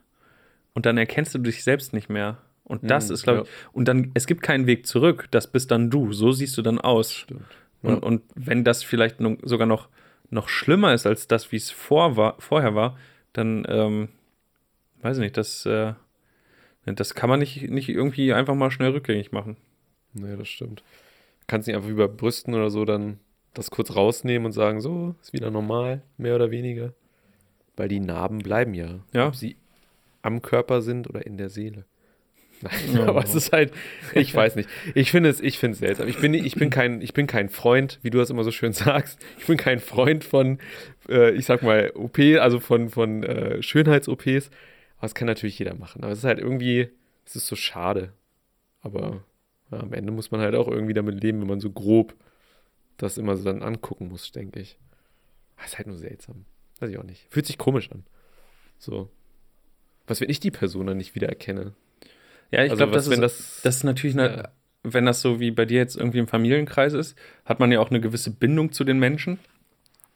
[0.74, 2.38] und dann erkennst du dich selbst nicht mehr.
[2.64, 5.70] Und das Mhm, ist, glaube ich, und dann, es gibt keinen Weg zurück, das bist
[5.70, 7.12] dann du, so siehst du dann aus.
[7.12, 7.42] Stimmt.
[7.82, 7.98] Und, Ja.
[8.00, 9.88] und wenn das vielleicht nun sogar noch,
[10.30, 12.96] noch schlimmer ist als das, wie es vor war, vorher war,
[13.32, 14.08] dann, ähm,
[15.02, 15.94] weiß ich nicht, das, äh,
[16.86, 19.56] das kann man nicht, nicht irgendwie einfach mal schnell rückgängig machen.
[20.14, 20.82] Nee, das stimmt.
[21.46, 23.18] Kannst nicht einfach über Brüsten oder so dann
[23.54, 26.94] das kurz rausnehmen und sagen, so, ist wieder normal, mehr oder weniger.
[27.76, 29.00] Weil die Narben bleiben ja.
[29.12, 29.28] Ja.
[29.28, 29.56] Ob sie
[30.22, 31.84] am Körper sind oder in der Seele.
[32.62, 33.06] Nein, Ja.
[33.08, 33.72] aber es ist halt,
[34.14, 34.68] ich weiß nicht.
[34.94, 36.06] Ich finde es, ich finde es seltsam.
[36.08, 38.72] Ich bin, ich, bin kein, ich bin kein Freund, wie du das immer so schön
[38.72, 40.58] sagst, ich bin kein Freund von,
[41.08, 44.48] äh, ich sag mal, OP, also von, von äh, Schönheits-OPs.
[44.98, 46.04] Aber das kann natürlich jeder machen.
[46.04, 46.88] Aber es ist halt irgendwie,
[47.26, 48.12] es ist so schade.
[48.80, 49.24] Aber
[49.80, 52.14] am Ende muss man halt auch irgendwie damit leben, wenn man so grob
[52.96, 54.78] das immer so dann angucken muss, denke ich.
[55.56, 56.44] Aber ist halt nur seltsam.
[56.80, 57.26] Weiß ich auch nicht.
[57.30, 58.04] Fühlt sich komisch an.
[58.78, 59.08] So.
[60.06, 61.72] Was, wenn ich die Person dann nicht wiedererkenne?
[62.50, 64.48] Ja, ich Also glaube, das, wenn ist, das, das ist natürlich, eine, Ja.
[64.82, 67.90] wenn das so wie bei dir jetzt irgendwie im Familienkreis ist, hat man ja auch
[67.90, 69.38] eine gewisse Bindung zu den Menschen.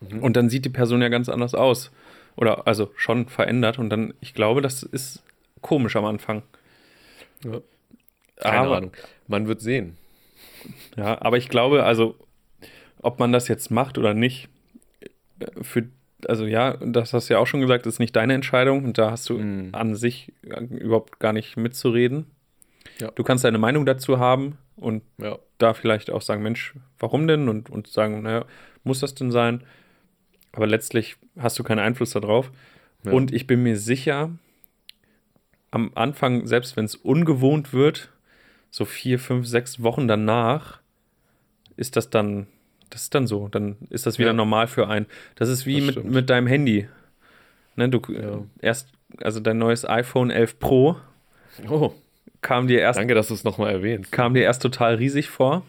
[0.00, 0.22] Mhm.
[0.22, 1.90] Und dann sieht die Person ja ganz anders aus.
[2.36, 3.78] Oder also schon verändert.
[3.78, 5.22] Und dann, ich glaube, das ist
[5.62, 6.42] komisch am Anfang.
[7.44, 7.60] Ja.
[8.36, 8.92] Keine aber, Ahnung.
[9.28, 9.96] Man wird sehen.
[10.96, 12.16] Ja, aber ich glaube, also,
[13.00, 14.48] ob man das jetzt macht oder nicht,
[15.62, 15.88] für,
[16.26, 19.10] also ja, das hast du ja auch schon gesagt, ist nicht deine Entscheidung und da
[19.10, 19.68] hast du Mhm.
[19.72, 22.26] an sich äh, überhaupt gar nicht mitzureden.
[22.98, 23.10] Ja.
[23.10, 25.38] Du kannst deine Meinung dazu haben und Ja.
[25.58, 27.48] da vielleicht auch sagen, Mensch, warum denn?
[27.48, 28.44] Und, und sagen, naja,
[28.84, 29.62] muss das denn sein?
[30.52, 32.50] Aber letztlich hast du keinen Einfluss darauf.
[33.04, 33.12] Ja.
[33.12, 34.30] Und ich bin mir sicher,
[35.70, 38.10] am Anfang, selbst wenn es ungewohnt wird,
[38.76, 40.80] so vier, fünf, sechs Wochen danach,
[41.78, 42.46] ist das dann,
[42.90, 43.48] das ist dann so.
[43.48, 44.34] Dann ist das wieder Ja.
[44.34, 45.06] normal für einen.
[45.36, 46.86] Das ist wie Das mit, mit deinem Handy.
[47.76, 48.42] Ne, du Ja.
[48.60, 48.88] erst,
[49.22, 50.96] also dein neues iPhone 11 Pro
[51.70, 51.92] Oh,
[52.42, 54.12] kam dir erst danke, dass du es nochmal erwähnst.
[54.12, 55.62] kam dir erst total riesig vor.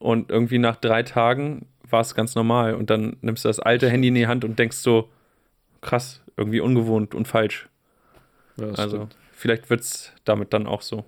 [0.00, 2.74] Und irgendwie nach drei Tagen war es ganz normal.
[2.74, 5.08] Und dann nimmst du das alte Handy in die Hand und denkst so,
[5.80, 7.68] krass, irgendwie ungewohnt und falsch.
[8.56, 9.16] Ja, also stimmt.
[9.32, 11.04] vielleicht wird es damit dann auch so.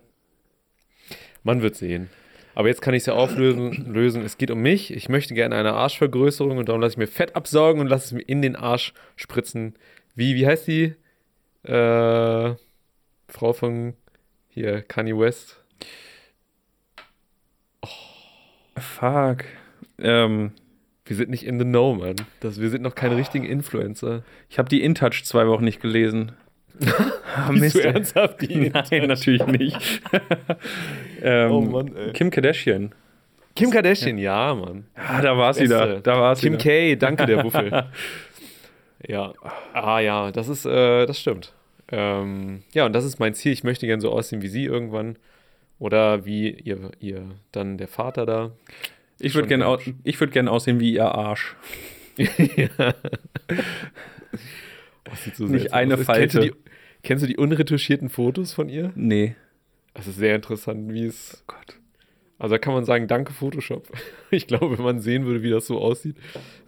[1.47, 2.11] Man wird sehen.
[2.57, 3.93] Aber jetzt kann ich es ja auflösen.
[3.93, 4.25] Lösen.
[4.25, 4.93] Es geht um mich.
[4.93, 8.13] Ich möchte gerne eine Arschvergrößerung und darum lasse ich mir Fett absaugen und lasse es
[8.13, 9.75] mir in den Arsch spritzen.
[10.17, 10.97] Wie, wie heißt die?
[11.63, 12.55] Äh,
[13.29, 13.95] Frau von
[14.49, 15.63] hier, Kanye West.
[18.77, 19.45] Fuck.
[20.01, 20.51] Ähm,
[21.05, 22.17] Wir sind nicht in the know, Mann.
[22.41, 24.25] Das, wir sind noch keine richtigen Influencer.
[24.49, 26.33] ich habe die InTouch zwei Wochen nicht gelesen.
[27.37, 30.03] ah, Bist du ernsthaft die Nein, natürlich nicht.
[31.23, 32.13] ähm, Oh Mann, ey.
[32.13, 32.95] Kim Kardashian.
[33.55, 34.87] Kim Kardashian, ja, Mann.
[34.95, 35.75] Ah, da war es Beste.
[35.75, 36.01] wieder.
[36.01, 36.63] Da war es Kim wieder.
[36.63, 37.71] K, danke der Wuffel.
[39.07, 39.33] ja.
[39.73, 41.53] Ah ja, das ist, äh, das stimmt.
[41.91, 43.53] Ähm, ja, und das ist mein Ziel.
[43.53, 45.17] Ich möchte gerne so aussehen wie sie irgendwann.
[45.79, 48.51] Oder wie ihr, ihr dann der Vater da.
[49.19, 51.55] Ich würde gerne au ich würd gern aussehen wie ihr Arsch.
[52.17, 52.27] Das
[55.25, 56.07] sieht so Nicht eine aus.
[56.07, 56.41] Kennst du, Falte.
[56.41, 56.53] die,
[57.03, 58.93] kennst du die unretuschierten Fotos von ihr?
[58.95, 59.37] Nee.
[59.97, 61.43] Das ist sehr interessant, wie es.
[61.47, 61.81] Gott.
[62.39, 63.89] Also da kann man sagen, danke Photoshop.
[64.31, 66.17] Ich glaube, wenn man sehen würde, wie das so aussieht,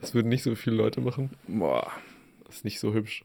[0.00, 1.30] das würden nicht so viele Leute machen.
[1.48, 1.90] Boah.
[2.48, 3.24] Ist nicht so hübsch.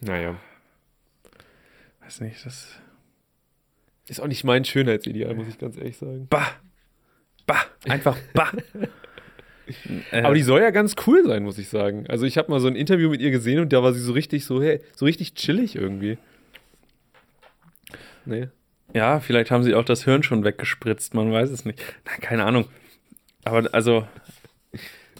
[0.00, 0.40] Naja.
[2.00, 2.80] Weiß nicht, das.
[4.08, 6.26] Ist auch nicht mein Schönheitsideal, muss ich ganz ehrlich sagen.
[6.30, 6.48] Bah!
[7.46, 7.66] Bah!
[7.84, 8.52] Einfach bah!
[10.12, 12.06] Aber die soll ja ganz cool sein, muss ich sagen.
[12.08, 14.14] Also ich habe mal so ein Interview mit ihr gesehen und da war sie so
[14.14, 16.18] richtig so, hey, so richtig chillig irgendwie.
[18.24, 18.48] Nee.
[18.94, 21.80] Ja, vielleicht haben sie auch das Hirn schon weggespritzt, man weiß es nicht.
[22.04, 22.66] Nein, keine Ahnung.
[23.44, 24.06] Aber also.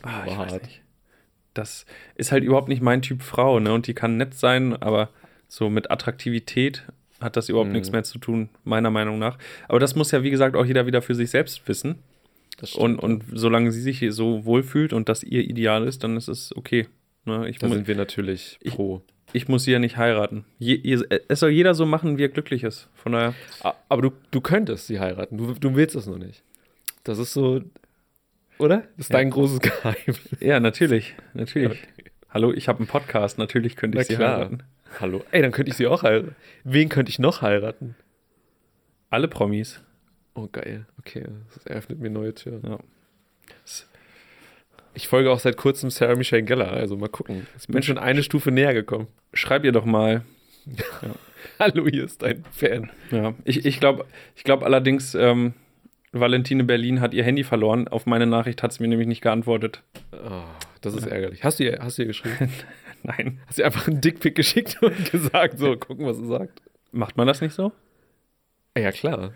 [0.03, 0.83] Ah, ich weiß nicht.
[1.55, 3.73] Das ist halt überhaupt nicht mein Typ Frau, ne?
[3.73, 5.11] Und die kann nett sein, aber
[5.49, 6.85] so mit Attraktivität
[7.21, 7.75] hat das überhaupt Mhm.
[7.75, 9.39] nichts mehr zu tun, meiner Meinung nach.
[9.69, 11.99] Aber das muss ja, wie gesagt, auch jeder wieder für sich selbst wissen.
[12.75, 16.55] Und, und solange sie sich so wohlfühlt und das ihr Ideal ist, dann ist es
[16.57, 16.87] okay.
[17.25, 17.49] Ne?
[17.49, 19.03] Ich, da mu sind wir natürlich Ich- pro.
[19.33, 20.45] Ich muss sie ja nicht heiraten.
[20.59, 22.89] Je, je, es soll jeder so machen, wie er glücklich ist.
[22.95, 23.35] Von daher.
[23.89, 25.39] Aber du, du könntest sie heiraten.
[25.39, 26.43] Du, du willst es noch nicht.
[27.05, 27.63] Das ist so.
[28.59, 28.79] Oder?
[28.97, 29.19] Das ist Ja.
[29.19, 30.21] dein großes Geheimnis.
[30.41, 31.15] Ja, natürlich.
[31.35, 31.79] Natürlich.
[32.31, 33.39] Hallo, ich habe einen Podcast.
[33.39, 34.37] Natürlich könnte ich Na sie klar.
[34.37, 34.63] heiraten.
[35.01, 35.25] Hallo.
[35.33, 36.35] Ey, dann könnte ich sie auch heiraten.
[36.65, 37.97] Wen könnte ich noch heiraten?
[39.11, 39.81] Alle Promis.
[40.35, 40.87] Oh, geil.
[40.99, 42.63] Okay, das eröffnet mir neue Türen.
[42.65, 42.79] Ja.
[44.95, 47.47] Ich folge auch seit kurzem Sarah Michelle Gellar, also mal gucken.
[47.59, 49.09] Ich bin schon eine Stufe näher gekommen.
[49.33, 50.23] Schreib ihr doch mal.
[51.59, 52.91] Hallo, hier ist dein Fan.
[53.11, 53.35] Ja.
[53.45, 54.05] Ich, ich glaube
[54.37, 55.55] ich glaub allerdings, ähm,
[56.13, 57.89] Valentine Berlin hat ihr Handy verloren.
[57.89, 59.83] Auf meine Nachricht hat sie mir nämlich nicht geantwortet.
[60.13, 60.43] Oh,
[60.83, 61.43] das ist ärgerlich.
[61.43, 62.53] Hast du ihr, hast du ihr geschrieben?
[63.03, 63.41] Nein.
[63.47, 66.61] Hast du ihr einfach einen Dickpick geschickt und gesagt, so, gucken, was sie sagt?
[66.93, 67.73] Macht man das nicht so?
[68.77, 69.33] Ja, klar.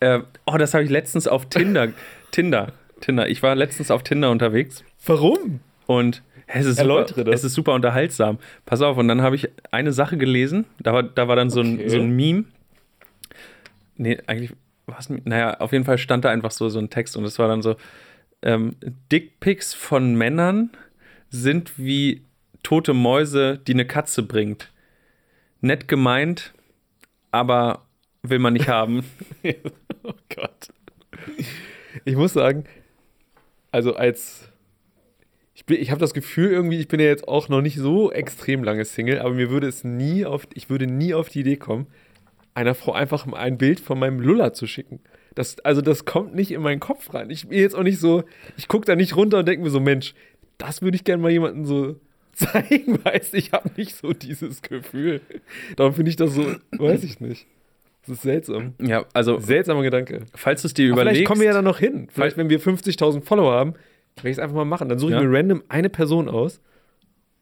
[0.00, 1.92] Äh, oh, das habe ich letztens auf Tinder.
[2.30, 2.72] Tinder.
[3.00, 3.28] Tinder.
[3.28, 5.60] Ich war letztens auf Tinder unterwegs Warum?
[5.86, 7.40] und es ist, Erläutere super, das.
[7.40, 8.38] es ist super unterhaltsam.
[8.66, 10.64] Pass auf, und dann habe ich eine Sache gelesen.
[10.80, 11.84] Da war, da war dann so, Okay.
[11.84, 12.44] ein, so ein Meme.
[13.96, 14.52] Nee, eigentlich
[14.86, 15.08] war es.
[15.10, 17.62] Naja, auf jeden Fall stand da einfach so, so ein Text und es war dann
[17.62, 17.76] so:
[18.42, 18.76] ähm,
[19.12, 20.70] Dickpics von Männern
[21.28, 22.24] sind wie
[22.62, 24.72] tote Mäuse, die eine Katze bringt.
[25.60, 26.52] Nett gemeint,
[27.30, 27.86] aber
[28.22, 29.04] will man nicht haben.
[30.02, 30.68] oh Gott.
[32.04, 32.64] Ich muss sagen,
[33.70, 34.48] also als.
[35.54, 38.64] Ich, ich habe das Gefühl irgendwie, ich bin ja jetzt auch noch nicht so extrem
[38.64, 41.86] lange Single, aber mir würde es nie auf, ich würde nie auf die Idee kommen,
[42.54, 45.00] einer Frau einfach mal ein Bild von meinem Lulla zu schicken.
[45.34, 47.30] Das, also das kommt nicht in meinen Kopf rein.
[47.30, 48.24] Ich bin jetzt auch nicht so,
[48.56, 50.14] ich gucke da nicht runter und denke mir so, Mensch,
[50.58, 51.96] das würde ich gerne mal jemandem so
[52.32, 55.20] zeigen, weißt ich habe nicht so dieses Gefühl.
[55.76, 57.46] Darum finde ich das so, weiß ich nicht.
[58.06, 58.74] Das ist seltsam.
[58.80, 60.24] ja, also, Seltsamer Gedanke.
[60.34, 61.16] falls du es dir Aber überlegst.
[61.18, 62.08] vielleicht kommen wir ja dann noch hin.
[62.10, 63.74] Vielleicht, wenn wir 50.000 Follower haben,
[64.16, 64.88] werde ich es einfach mal machen.
[64.88, 65.24] Dann suche ich Ja.
[65.26, 66.60] mir random eine Person aus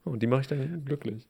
[0.05, 1.27] und die mache ich dann glücklich.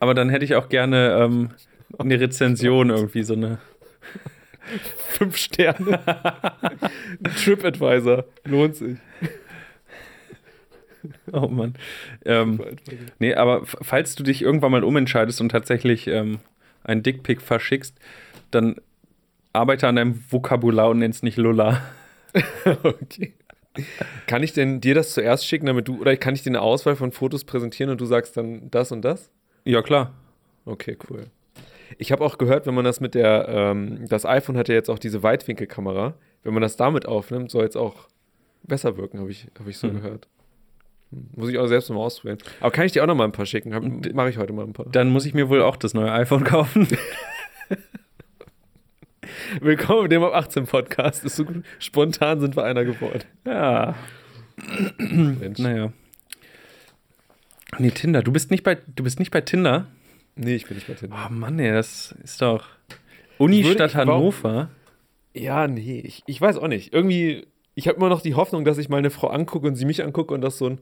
[0.00, 1.50] Aber dann hätte ich auch gerne ähm,
[1.98, 3.58] eine Rezension irgendwie, so eine.
[5.08, 5.98] Fünf Sterne.
[7.42, 8.24] TripAdvisor.
[8.44, 8.98] Lohnt sich.
[11.32, 11.74] Oh Mann.
[12.24, 12.60] Ähm,
[13.18, 16.40] nee, aber falls du dich irgendwann mal umentscheidest und tatsächlich ähm,
[16.84, 17.98] einen Dickpick verschickst,
[18.50, 18.76] dann
[19.52, 21.82] arbeite an deinem Vokabular und nenn's nicht Lulla.
[22.82, 23.34] okay.
[24.26, 26.96] Kann ich denn dir das zuerst schicken, damit du, oder kann ich dir eine Auswahl
[26.96, 29.30] von Fotos präsentieren und du sagst dann das und das?
[29.64, 30.14] Ja, klar.
[30.64, 31.26] Okay, cool.
[31.96, 34.90] Ich habe auch gehört, wenn man das mit der, ähm, das iPhone hat ja jetzt
[34.90, 38.08] auch diese Weitwinkelkamera, wenn man das damit aufnimmt, soll es auch
[38.64, 40.02] besser wirken, habe ich, hab ich so Hm.
[40.02, 40.28] gehört.
[41.10, 42.38] Muss ich auch selbst mal ausprobieren.
[42.60, 43.70] Aber kann ich dir auch noch mal ein paar schicken?
[44.14, 44.86] Mache ich heute mal ein paar.
[44.90, 46.86] Dann muss ich mir wohl auch das neue iPhone kaufen.
[49.60, 51.24] Willkommen dem ab 18 Podcast.
[51.24, 51.46] Ist so.
[51.78, 53.22] Spontan sind wir einer geworden.
[53.46, 53.94] ja,
[54.98, 55.58] Mensch.
[55.58, 55.92] naja.
[57.78, 58.22] Nee, Tinder.
[58.22, 59.86] Du bist nicht bei, du bist nicht bei Tinder?
[60.36, 61.16] Nee, ich bin nicht bei Tinder.
[61.26, 62.66] Oh Mann, ey, das ist doch.
[63.38, 64.70] Uni Stadt Hannover.
[65.32, 66.92] Ja, nee, ich, ich weiß auch nicht.
[66.92, 67.46] Irgendwie,
[67.78, 70.02] ich habe immer noch die Hoffnung, dass ich mal eine Frau angucke und sie mich
[70.02, 70.80] angucke und das so ein.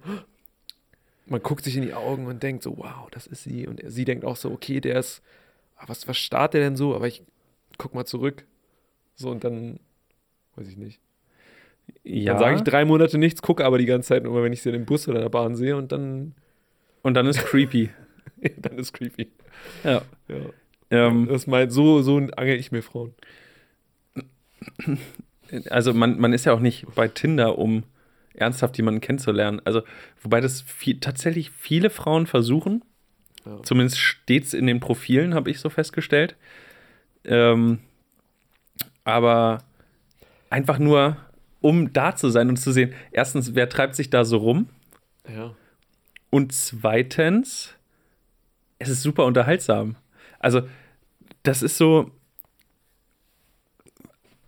[1.26, 3.66] Man guckt sich in die Augen und denkt so, wow, das ist sie.
[3.66, 5.22] Und sie denkt auch so, okay, der ist.
[5.76, 6.94] ah, Was, was starrt der denn so?
[6.94, 7.22] Aber ich
[7.76, 8.46] guck mal zurück.
[9.14, 9.78] So und dann.
[10.54, 11.00] Weiß ich nicht.
[12.02, 12.32] Ja.
[12.32, 14.70] Dann sage ich drei Monate nichts, gucke aber die ganze Zeit nur, wenn ich sie
[14.70, 16.34] in dem Bus oder in der Bahn sehe und dann.
[17.02, 17.90] und dann ist creepy.
[18.56, 19.30] dann ist creepy.
[19.84, 20.00] ja.
[20.28, 20.36] Ja.
[20.88, 23.12] Ähm, Das meint, so, so angel ich mir Frauen.
[25.70, 27.84] Also man, man ist ja auch nicht bei Tinder, um
[28.34, 29.60] ernsthaft jemanden kennenzulernen.
[29.64, 29.82] Also,
[30.22, 32.84] wobei das viel, tatsächlich viele Frauen versuchen.
[33.44, 33.62] Ja.
[33.62, 36.36] Zumindest steht es in den Profilen, habe ich so festgestellt.
[37.24, 37.78] Ähm,
[39.04, 39.62] aber
[40.50, 41.16] einfach nur,
[41.60, 44.68] um da zu sein und zu sehen, erstens, wer treibt sich da so rum?
[45.28, 45.54] Ja.
[46.30, 47.74] Und zweitens,
[48.78, 49.96] es ist super unterhaltsam.
[50.38, 50.62] Also,
[51.42, 52.10] das ist so.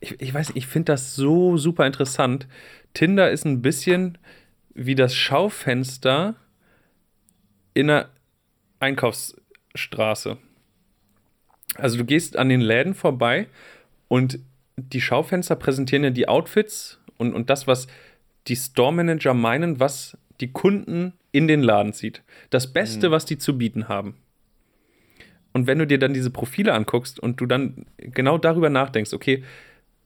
[0.01, 2.47] Ich, ich weiß, ich finde das so super interessant.
[2.95, 4.19] Tinder ist ein bisschen
[4.75, 6.37] wie das Schaufenster
[7.75, 8.09] in einer
[8.81, 10.39] Einkaufsstraße.
[11.75, 13.49] Also du gehst an den Läden vorbei
[14.07, 14.39] und
[14.77, 17.89] die Schaufenster präsentieren ja die Outfits und, und das, was
[18.47, 22.23] die Store Manager meinen, was die Kunden in den Laden zieht.
[22.51, 24.17] Das Beste, was die zu bieten haben.
[25.53, 29.43] Und wenn du dir dann diese Profile anguckst und du dann genau darüber nachdenkst, okay,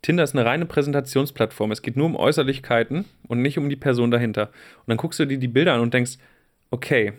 [0.02, 4.10] Tinder ist eine reine Präsentationsplattform, es geht nur um Äußerlichkeiten und nicht um die Person
[4.10, 4.48] dahinter.
[4.80, 6.18] Und dann guckst du dir die Bilder an und denkst,
[6.70, 7.12] okay,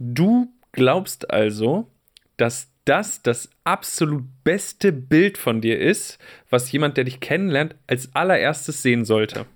[0.00, 1.88] du glaubst also,
[2.36, 6.18] dass das das absolut beste Bild von dir ist,
[6.50, 9.46] was jemand, der dich kennenlernt, als allererstes sehen sollte.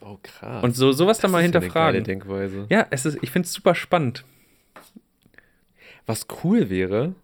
[0.00, 0.62] Oh, krass.
[0.64, 2.04] Und so sowas dann mal hinterfragen.
[2.04, 2.66] Denkweise.
[2.70, 4.24] Ja, es ist, ich finde es super spannend.
[6.06, 7.14] Was cool wäre,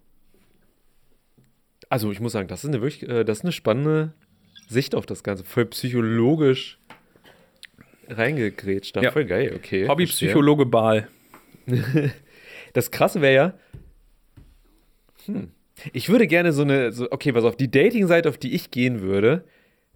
[1.89, 4.13] also ich muss sagen, das ist eine wirklich, äh, das ist eine spannende
[4.67, 5.43] Sicht auf das Ganze.
[5.43, 6.79] Voll psychologisch
[8.07, 8.95] reingegrätscht.
[8.95, 9.01] da.
[9.01, 9.11] Ja.
[9.11, 9.87] Voll geil, okay.
[9.87, 11.07] Hobbypsychologe Baal.
[12.73, 13.53] Das Krasse wäre ja,
[15.25, 15.51] hm,
[15.93, 19.01] ich würde gerne so eine, so, okay, pass auf, die Dating-Seite, auf die ich gehen
[19.01, 19.45] würde,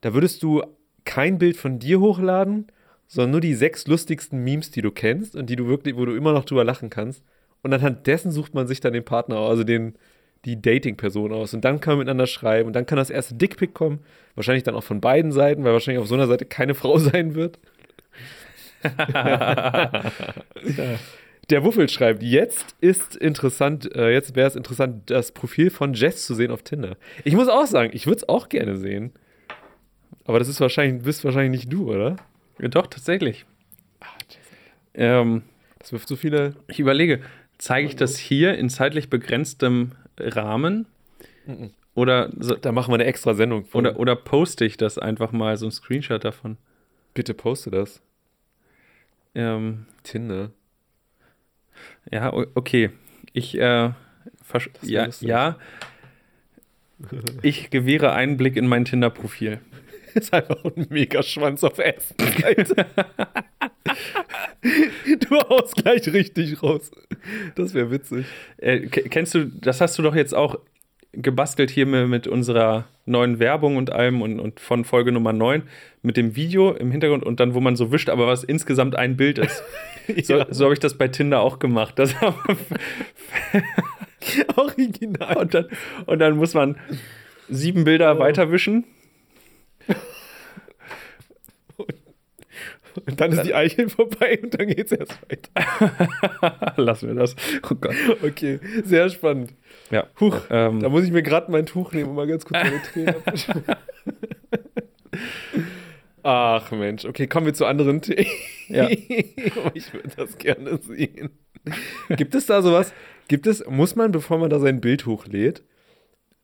[0.02, 0.64] da würdest du
[1.04, 2.68] kein Bild von dir hochladen,
[3.08, 6.16] sondern nur die sechs lustigsten Memes, die du kennst und die du wirklich, wo du
[6.16, 7.24] immer noch drüber lachen kannst.
[7.64, 9.96] Und anhand dessen sucht man sich dann den Partner, aus, also den,
[10.46, 11.54] die Dating-Person aus.
[11.54, 14.00] Und dann kann man miteinander schreiben und dann kann das erste Dickpick kommen.
[14.36, 17.36] Wahrscheinlich dann auch von beiden Seiten, weil wahrscheinlich auf so einer Seite keine Frau sein
[17.36, 17.60] wird.
[21.50, 26.26] Der Wuffel schreibt, jetzt ist interessant, äh, jetzt wäre es interessant, das Profil von Jess
[26.26, 26.96] zu sehen auf Tinder.
[27.24, 29.12] Ich muss auch sagen, ich würde es auch gerne sehen.
[30.26, 32.18] Aber das ist wahrscheinlich, bist wahrscheinlich nicht du, oder?
[32.60, 33.46] Ja, doch, tatsächlich.
[34.94, 35.42] Ähm,
[35.80, 36.54] Das wirft so viele.
[36.68, 37.22] ich überlege,
[37.58, 40.86] zeige ich das hier in zeitlich begrenztem Rahmen?
[41.96, 43.86] Oder, so, Da machen wir eine extra Sendung von.
[43.86, 46.58] oder, oder poste ich das einfach mal, so ein Screenshot davon?
[47.14, 48.02] Bitte poste das.
[49.36, 50.52] Ähm, Tinder.
[52.12, 52.92] ja, okay.
[53.34, 53.92] Ich, äh,
[54.82, 55.28] ja, lustig.
[55.28, 55.58] ja,
[57.42, 59.60] ich gewähre einen Blick in mein Tinder-Profil.
[60.16, 61.80] ist einfach ein Megaschwanz auf
[62.42, 62.86] Seite.
[65.30, 66.92] du haust gleich richtig raus.
[67.56, 68.26] Das wäre witzig.
[68.58, 70.58] Äh, ke- kennst du, das hast du doch jetzt auch
[71.12, 75.64] gebastelt hier mit, unserer neuen Werbung und allem und, und von Folge Nummer 9
[76.04, 79.18] mit dem Video im Hintergrund und dann, wo man so wischt, aber was insgesamt ein
[79.18, 79.64] Bild ist.
[80.24, 80.46] So, Ja.
[80.54, 81.98] so habe ich das bei Tinder auch gemacht.
[81.98, 82.16] Das
[84.56, 85.38] Original.
[85.38, 85.66] und, dann,
[86.06, 86.78] und dann muss man
[87.50, 88.20] sieben Bilder Oh.
[88.20, 88.86] weiterwischen.
[93.06, 96.74] Und dann ist die Eichel vorbei und dann geht's erst weiter.
[96.76, 97.36] Lassen wir das.
[97.70, 97.96] Oh Gott.
[98.24, 99.54] Okay, sehr spannend.
[99.92, 100.08] Ja.
[100.20, 102.82] Huch, Ähm, da muss ich mir gerade mein Tuch nehmen und mal ganz kurz meine
[102.82, 103.16] Tränen.
[106.24, 108.26] Ach Mensch, okay, kommen wir zu anderen Themen.
[108.68, 108.90] Ja.
[108.90, 111.30] ich würde das gerne sehen.
[112.10, 112.94] Gibt es da sowas?
[113.28, 115.64] Gibt es, muss man, bevor man da sein Bild hochlädt,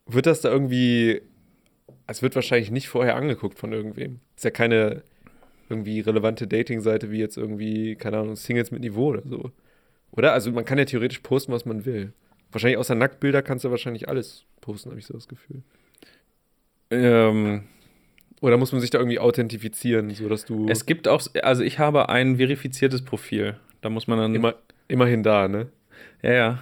[0.05, 1.21] wird das da irgendwie,
[2.07, 4.19] es wird wahrscheinlich nicht vorher angeguckt von irgendwem.
[4.35, 5.03] Ist ja keine
[5.69, 9.51] irgendwie relevante Dating-Seite wie jetzt irgendwie, keine Ahnung, Singles mit Niveau oder so.
[10.11, 10.33] Oder?
[10.33, 12.13] Also man kann ja theoretisch posten, was man will.
[12.51, 15.63] Wahrscheinlich außer Nacktbilder kannst du wahrscheinlich alles posten, habe ich so das Gefühl.
[16.91, 17.63] ähm,
[18.41, 22.09] Oder muss man sich da irgendwie authentifizieren, sodass du es gibt auch, also ich habe
[22.09, 23.57] ein verifiziertes Profil.
[23.81, 24.35] Da muss man dann.
[24.35, 24.55] immer,
[24.87, 25.67] immerhin da, ne?
[26.21, 26.59] Ja, ja.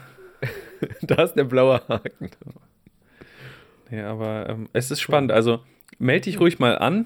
[1.02, 2.32] da ist der blaue Haken.
[3.94, 5.32] Ja, aber ähm, es ist spannend.
[5.32, 5.60] Also
[6.00, 7.06] melde dich ruhig mal an.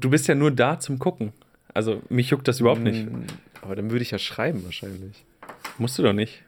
[0.00, 1.32] Du bist ja nur da zum Gucken.
[1.72, 3.10] Also mich juckt das überhaupt nicht.
[3.10, 3.24] Mm,
[3.62, 5.24] Aber dann würde ich ja schreiben wahrscheinlich.
[5.78, 6.42] Musst du doch nicht.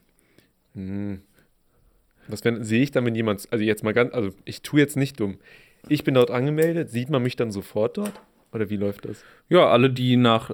[0.74, 1.22] Hm.
[2.28, 5.18] Was sehe ich dann, wenn jemand, also jetzt mal ganz, also ich tue jetzt nicht
[5.18, 5.38] dumm.
[5.88, 8.12] Ich bin dort angemeldet, sieht man mich dann sofort dort?
[8.52, 9.24] Oder wie läuft das?
[9.48, 10.50] Ja, alle, die nach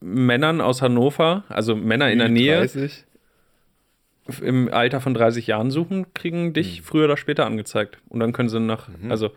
[0.00, 3.04] Männern aus Hannover, also Männer in der Nähe, 30?
[4.42, 6.84] Im Alter von 30 Jahren suchen, kriegen dich Hm.
[6.84, 7.98] früher oder später angezeigt.
[8.08, 9.10] Und dann können sie nach, Mhm.
[9.10, 9.30] also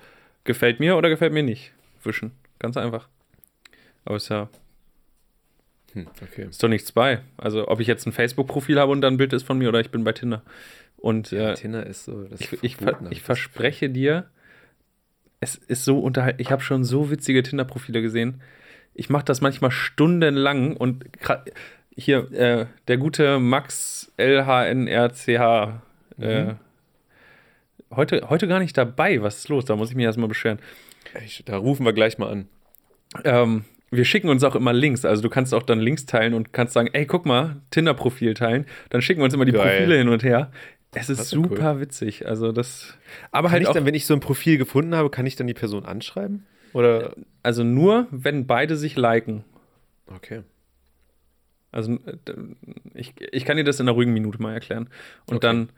[0.44, 1.72] gefällt mir oder gefällt mir nicht,
[2.04, 2.32] wischen.
[2.60, 3.08] Ganz einfach.
[4.06, 4.50] Aber ist ja,
[5.94, 6.48] Hm, okay.
[6.50, 7.22] ist doch nichts bei.
[7.38, 9.80] Also ob ich jetzt ein Facebook-Profil habe und dann ein Bild ist von mir oder
[9.80, 10.42] ich bin bei Tinder.
[10.98, 14.30] Und äh, Tinder ist so, das ich, ich, ver ich verspreche dir,
[15.40, 16.42] es ist so unterhaltsam.
[16.42, 18.42] Ich habe schon so witzige Tinder-Profile gesehen.
[18.94, 21.06] Ich mache das manchmal stundenlang und
[21.96, 25.82] hier äh, der gute Max LHNRCH.
[26.20, 26.56] Äh, Mhm.
[27.96, 29.22] heute, heute gar nicht dabei.
[29.22, 29.66] Was ist los?
[29.66, 30.60] Da muss ich mich erstmal beschweren.
[31.26, 32.48] Ich, da rufen wir gleich mal an.
[33.24, 35.06] Ähm, wir schicken uns auch immer Links.
[35.06, 38.66] Also du kannst auch dann Links teilen und kannst sagen, ey, guck mal, Tinder-Profil teilen.
[38.89, 39.78] Dann schicken wir uns immer die Geil.
[39.80, 40.52] Profile hin und her.
[40.96, 41.50] Es ist Das ist ja cool.
[41.50, 42.28] super witzig.
[42.28, 42.96] Also das.
[43.32, 45.36] Aber Kann halt ich auch, dann, wenn ich so ein Profil gefunden habe, kann ich
[45.36, 46.46] dann die Person anschreiben?
[46.74, 47.14] Oder?
[47.44, 49.44] also nur, wenn beide sich liken.
[50.08, 50.41] Okay.
[51.74, 52.34] Also äh,
[52.93, 54.89] ich, ich kann dir das in einer ruhigen Minute mal erklären.
[55.26, 55.47] Und Okay.
[55.47, 55.69] dann,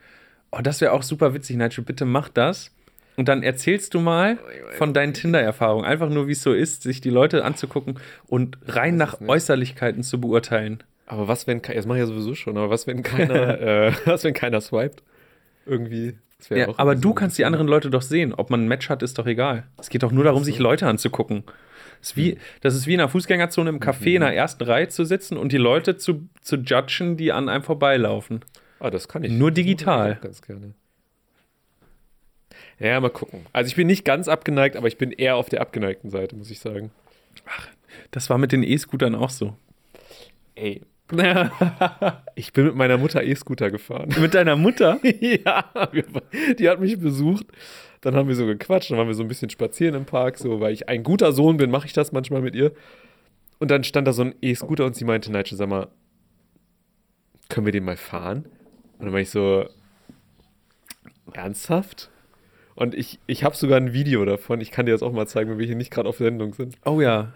[0.52, 2.72] oh, das wäre auch super witzig, Nigel, bitte mach das.
[3.18, 4.38] Und dann erzählst du mal
[4.78, 5.86] von deinen Tinder-Erfahrungen.
[5.86, 9.30] Einfach nur, wie es so ist, sich die Leute anzugucken und rein nach nicht.
[9.30, 10.84] Äußerlichkeiten zu beurteilen.
[11.08, 14.24] Aber was, wenn, das mache ich ja sowieso schon, aber was, wenn keiner, äh, was,
[14.26, 15.02] wenn keiner swiped?
[15.66, 16.16] Irgendwie.
[16.50, 18.34] Ja, aber du kannst die anderen Leute doch sehen.
[18.34, 19.64] Ob man ein Match hat, ist doch egal.
[19.80, 21.44] Es geht doch nur darum, sich Leute anzugucken.
[22.06, 24.88] Das ist, wie, das ist wie in einer Fußgängerzone im Café in der ersten Reihe
[24.90, 28.46] zu sitzen und die Leute zu, zu judgen, die an einem vorbeilaufen.
[28.80, 29.32] Ah, das kann ich.
[29.32, 30.20] Nur digital.
[30.22, 30.76] Ganz gerne.
[32.78, 33.48] Ja, mal gucken.
[33.54, 36.52] Also ich bin nicht ganz abgeneigt, aber ich bin eher auf der abgeneigten Seite, muss
[36.52, 36.92] ich sagen.
[38.12, 39.56] Das war mit den E-Scootern auch so.
[40.54, 40.84] Ey.
[42.36, 44.14] Ich bin mit meiner Mutter E-Scooter gefahren.
[44.20, 45.00] mit deiner Mutter?
[45.04, 45.66] ja,
[46.60, 47.46] die hat mich besucht.
[48.02, 50.60] Dann haben wir so gequatscht, dann waren wir so ein bisschen spazieren im Park, so,
[50.60, 52.72] weil ich ein guter Sohn bin, mache ich das manchmal mit ihr.
[53.58, 55.88] Und dann stand da so ein E-Scooter und sie meinte, Nigel, sag mal,
[57.50, 58.46] können wir den mal fahren?
[59.00, 59.66] Und dann war ich so,
[61.34, 62.10] ernsthaft?
[62.76, 65.50] Und ich, ich habe sogar ein Video davon, ich kann dir das auch mal zeigen,
[65.50, 66.76] wenn wir hier nicht gerade auf Sendung sind.
[66.84, 67.34] Oh ja.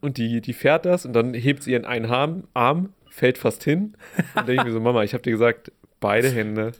[0.00, 3.64] Und die, die fährt das und dann hebt sie ihren einen Arm, Arm fällt fast
[3.64, 3.96] hin.
[4.34, 6.72] Und denke ich mir so, Mama, ich habe dir gesagt, beide Hände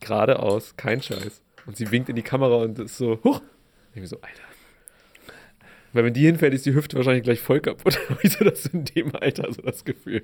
[0.00, 1.42] geradeaus, kein Scheiß.
[1.66, 3.40] Und sie winkt in die Kamera und ist so, huch.
[3.94, 4.42] Ich mir so, Alter.
[5.92, 7.98] Weil wenn die hinfällt, ist die Hüfte wahrscheinlich gleich voll kaputt.
[8.22, 10.22] Wieso das in dem Alter so das Gefühl?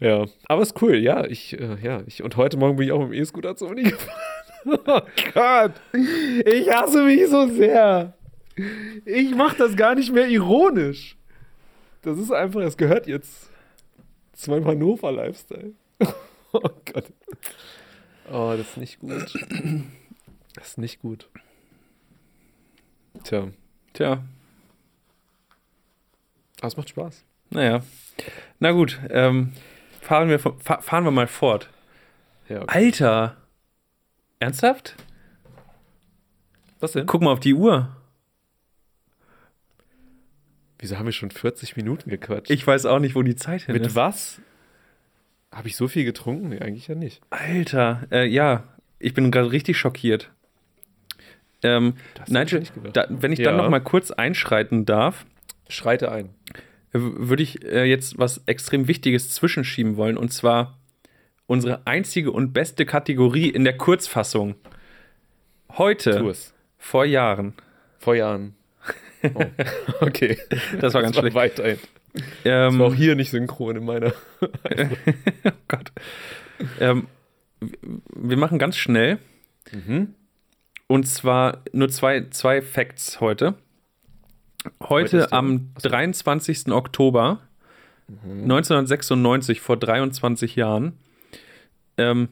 [0.00, 1.24] ja, aber ist cool, ja.
[1.24, 3.84] Ich, äh, ja, ich, und heute Morgen bin ich auch mit dem E-Scooter zur Uni
[3.84, 4.18] gefahren.
[4.66, 5.00] oh
[5.34, 8.14] Gott, ich hasse mich so sehr.
[9.04, 11.16] Ich mache das gar nicht mehr ironisch.
[12.02, 13.47] Das ist einfach, es gehört jetzt
[14.38, 15.72] zu meinem Hannover-Lifestyle.
[16.52, 17.12] oh Gott.
[18.30, 19.34] Oh, das ist nicht gut.
[20.54, 21.28] Das ist nicht gut.
[23.24, 23.48] Tja,
[23.94, 24.22] Tja,
[26.60, 27.24] aber es macht Spaß.
[27.50, 27.82] naja.
[28.58, 29.52] Na gut, ähm,
[30.00, 31.70] fahren, wir, fahren wir mal fort.
[32.48, 32.86] Ja, okay.
[32.86, 33.36] Alter!
[34.40, 34.96] Ernsthaft?
[36.80, 37.06] Was denn?
[37.06, 37.96] Guck mal auf die Uhr.
[40.78, 42.50] Wieso haben wir schon 40 Minuten gequatscht?
[42.50, 43.94] Ich weiß auch nicht, wo die Zeit hin Mit ist.
[43.96, 44.40] was?
[45.50, 46.50] Habe ich so viel getrunken?
[46.50, 47.20] Nee, eigentlich ja nicht.
[47.30, 48.64] Alter, äh, ja,
[48.98, 50.30] ich bin gerade richtig schockiert.
[51.62, 51.94] Ähm,
[52.28, 52.62] Nigel,
[52.92, 53.62] da, wenn ich dann Ja.
[53.62, 55.26] noch mal kurz einschreiten darf,
[55.68, 56.30] Schreite ein.
[56.92, 60.16] würde ich äh, jetzt was extrem Wichtiges zwischenschieben wollen.
[60.16, 60.78] Und zwar
[61.46, 64.54] unsere einzige und beste Kategorie in der Kurzfassung.
[65.76, 66.32] Heute,
[66.78, 67.54] vor Jahren.
[67.98, 68.54] Vor Jahren.
[69.34, 69.44] Oh.
[70.00, 70.38] Okay.
[70.80, 71.34] Das war ganz schlecht.
[71.34, 71.78] Weiterhin.
[72.44, 74.12] Ähm, Das war auch hier nicht synchron in meiner.
[74.40, 75.92] oh Gott.
[76.80, 77.06] Ähm,
[78.14, 79.18] wir machen ganz schnell.
[79.72, 80.14] Mhm.
[80.86, 83.54] Und zwar nur zwei, zwei Facts heute.
[84.82, 86.72] Heute Heute am 23.
[86.72, 87.40] Oktober
[88.08, 90.98] 1996, vor 23 Jahren,
[91.98, 92.30] ähm,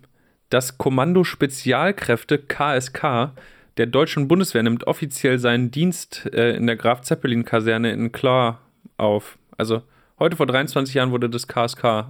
[0.49, 3.33] das Kommando Spezialkräfte KSK
[3.77, 8.61] der deutschen Bundeswehr nimmt offiziell seinen Dienst äh, in der Graf Zeppelin Kaserne in Klar
[8.97, 9.39] auf.
[9.57, 9.83] Also
[10.19, 12.09] heute vor 23 Jahren wurde das KSK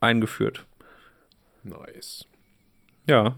[0.00, 0.64] eingeführt.
[1.62, 2.26] Nice.
[3.08, 3.36] Ja.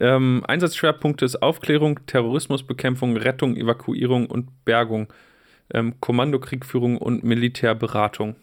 [0.00, 5.12] Ähm, Einsatzschwerpunkte ist Aufklärung, Terrorismusbekämpfung, Rettung, Evakuierung und Bergung,
[5.72, 8.34] ähm, Kommandokriegführung und Militärberatung.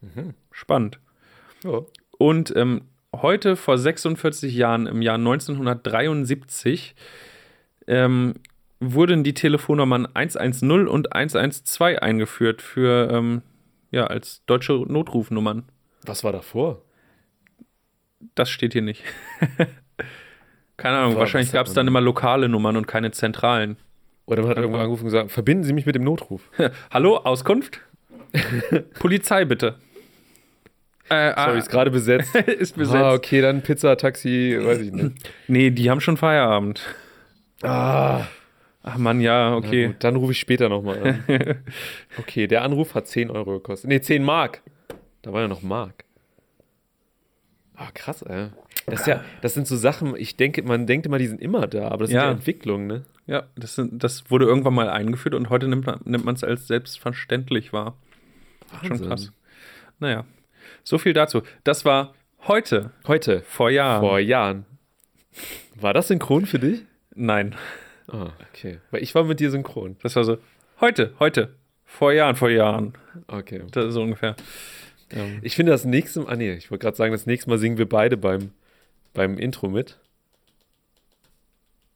[0.00, 0.34] Mhm.
[0.52, 1.00] Spannend.
[1.64, 1.80] Ja.
[2.18, 2.82] Und ähm,
[3.14, 6.94] heute vor 46 Jahren, im Jahr 1973,
[7.86, 8.34] ähm,
[8.80, 13.42] wurden die Telefonnummern 110 und 112 eingeführt für, ähm,
[13.90, 15.64] ja, als deutsche Notrufnummern.
[16.04, 16.82] Was war davor?
[18.34, 19.02] Das steht hier nicht.
[20.76, 23.76] Keine Ahnung, War- wahrscheinlich gab es dann immer lokale Nummern und keine zentralen.
[24.26, 26.50] Oder man hat irgendwo angerufen und gesagt, verbinden Sie mich mit dem Notruf.
[26.90, 27.80] Hallo, Auskunft?
[28.98, 29.76] Polizei bitte.
[31.08, 32.34] Äh, Sorry, ist gerade besetzt.
[32.34, 32.96] ist besetzt.
[32.96, 35.30] Ah, okay, dann Pizza, Taxi, weiß ich nicht.
[35.46, 36.82] Nee, die haben schon Feierabend.
[37.66, 38.26] Ah,
[38.88, 39.88] Ach Mann, ja, okay.
[39.88, 41.24] Gut, dann rufe ich später nochmal an.
[42.18, 43.88] Okay, der Anruf hat 10 Euro gekostet.
[43.88, 44.62] Nee, 10 Mark.
[45.22, 46.04] Da war ja noch Mark.
[47.74, 48.48] Ah, krass, ey.
[48.86, 51.88] Das, ja, das sind so Sachen, ich denke, man denkt immer, die sind immer da,
[51.88, 52.26] aber das sind Ja.
[52.26, 53.04] ja Entwicklungen, ne?
[53.26, 56.44] Ja, das, sind, das wurde irgendwann mal eingeführt und heute nimmt man nimmt man es
[56.44, 57.96] als selbstverständlich wahr.
[58.82, 59.08] Schon Wahnsinn.
[59.08, 59.32] krass.
[59.98, 60.24] Naja,
[60.84, 61.42] so viel dazu.
[61.64, 62.14] Das war
[62.46, 64.00] heute, Heute, vor Jahren.
[64.00, 64.64] vor Jahren.
[65.74, 66.82] War das synchron für dich?
[67.16, 67.54] Nein,
[68.08, 68.78] Ah, okay.
[68.92, 69.96] Weil ich war mit dir synchron.
[70.02, 70.38] das war so,
[70.80, 71.54] heute, heute,
[71.84, 72.92] vor Jahren, vor Jahren.
[73.26, 73.62] Okay.
[73.72, 74.36] Das ist so ungefähr.
[75.10, 77.58] Ähm, Ich finde das nächste Mal, ah nee, ich wollte gerade sagen, das nächste Mal
[77.58, 78.52] singen wir beide beim,
[79.12, 79.98] beim Intro mit.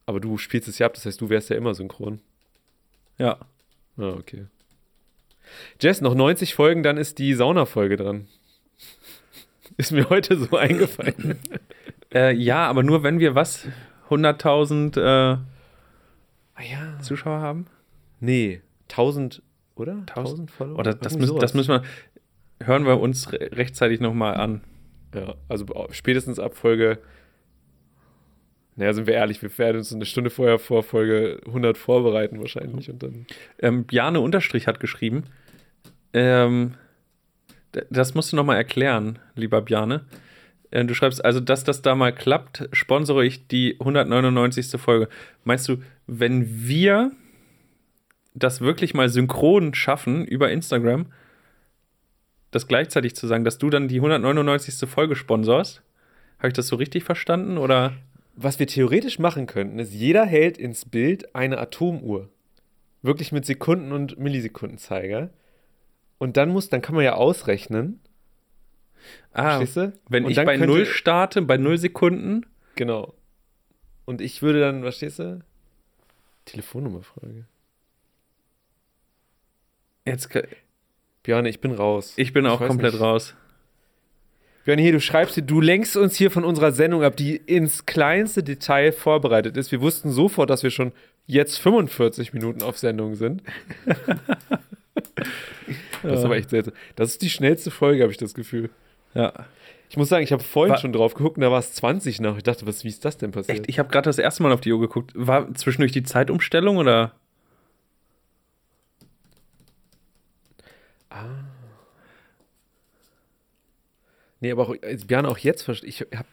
[0.07, 2.21] Aber du spielst es ja ab, das heißt, du wärst ja immer synchron.
[3.18, 3.39] ja,
[3.97, 4.47] Ah, okay.
[5.81, 8.27] Jess, noch 90 Folgen, dann ist die Sauna-Folge dran.
[9.77, 11.39] Ist mir heute so eingefallen.
[12.12, 13.66] Äh, ja, aber nur wenn wir was?
[14.11, 15.43] 100.000 äh, ah
[16.59, 16.99] ja.
[17.01, 17.67] Zuschauer haben?
[18.21, 19.43] Nee, 1000,
[19.77, 20.05] oder?
[20.09, 20.79] 1000 Follower?
[20.79, 21.83] Oder das, müssen, das müssen wir,
[22.67, 24.63] hören wir uns re rechtzeitig nochmal an.
[25.15, 26.99] Ja, also spätestens ab Folge.
[28.77, 32.91] Naja, sind wir ehrlich, wir werden uns eine Stunde vorher vor Folge 100 vorbereiten wahrscheinlich
[32.91, 33.27] und dann.
[33.59, 35.25] Ähm, Bjane Unterstrich hat geschrieben,
[36.13, 36.75] ähm,
[37.91, 40.07] das musst du nochmal erklären, lieber Bjane.
[40.71, 44.81] Äh, du schreibst also, dass das da mal klappt, sponsere ich die 199.
[44.81, 45.09] Folge.
[45.45, 47.12] Meinst du, wenn wir
[48.35, 51.07] das wirklich mal synchron schaffen über Instagram,
[52.51, 54.89] das gleichzeitig zu sagen, dass du dann die 199.
[54.89, 55.83] Folge sponsorst?
[56.39, 57.93] Habe ich das so richtig verstanden oder?
[58.35, 62.29] Was wir theoretisch machen könnten, ist, jeder hält ins Bild eine Atomuhr.
[63.03, 65.31] Wirklich mit Sekunden- und Millisekundenzeiger.
[66.18, 68.01] Und dann muss, dann kann man ja ausrechnen.
[69.33, 69.93] Ah, Verstehst du?
[70.09, 72.47] wenn Und ich bei null starte, bei null Sekunden,
[72.77, 73.15] Genau.
[74.07, 75.41] Und ich würde dann, was stehst du?
[76.47, 77.45] Telefonnummerfrage.
[80.07, 80.29] jetzt,
[81.23, 82.15] Björn, ich bin raus.
[82.17, 83.03] ich bin auch weiß komplett nicht.
[83.03, 83.35] raus.
[84.65, 87.87] Björn, hier, du schreibst hier, du lenkst uns hier von unserer Sendung ab, die ins
[87.87, 89.71] kleinste Detail vorbereitet ist.
[89.73, 90.93] Wir wussten sofort, dass wir schon
[91.27, 93.43] jetzt 45 Minuten auf Sendung sind.
[96.03, 96.75] das ist aber echt seltsam.
[96.97, 98.71] Das ist die schnellste Folge, habe ich das Gefühl.
[99.15, 99.33] Ja.
[99.89, 102.21] Ich muss sagen, ich habe vorhin War- schon drauf geguckt und da war es 20
[102.21, 102.37] nach.
[102.37, 103.59] Ich dachte, was, wie ist das denn passiert?
[103.61, 105.13] Echt, ich habe gerade das erste Mal auf die Uhr geguckt.
[105.17, 107.13] War zwischendurch die Zeitumstellung oder?
[114.41, 116.01] Nee, aber auch, also Björn, auch jetzt verstehe ich.
[116.17, 116.27] Hab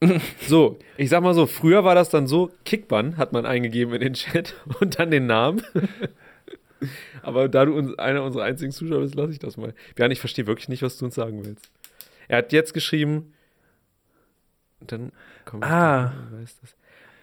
[0.48, 4.00] so, ich sag mal so, früher war das dann so, Kickbann hat man eingegeben in
[4.00, 5.62] den Chat und dann den Namen.
[7.22, 9.74] aber da du uns, einer unserer einzigen Zuschauer bist, lasse ich das mal.
[9.94, 11.70] Björn, ich verstehe wirklich nicht, was du uns sagen willst.
[12.28, 13.32] Er hat jetzt geschrieben,
[14.80, 15.12] dann
[15.44, 16.12] komm, Ah.
[16.32, 16.76] ich weiß das.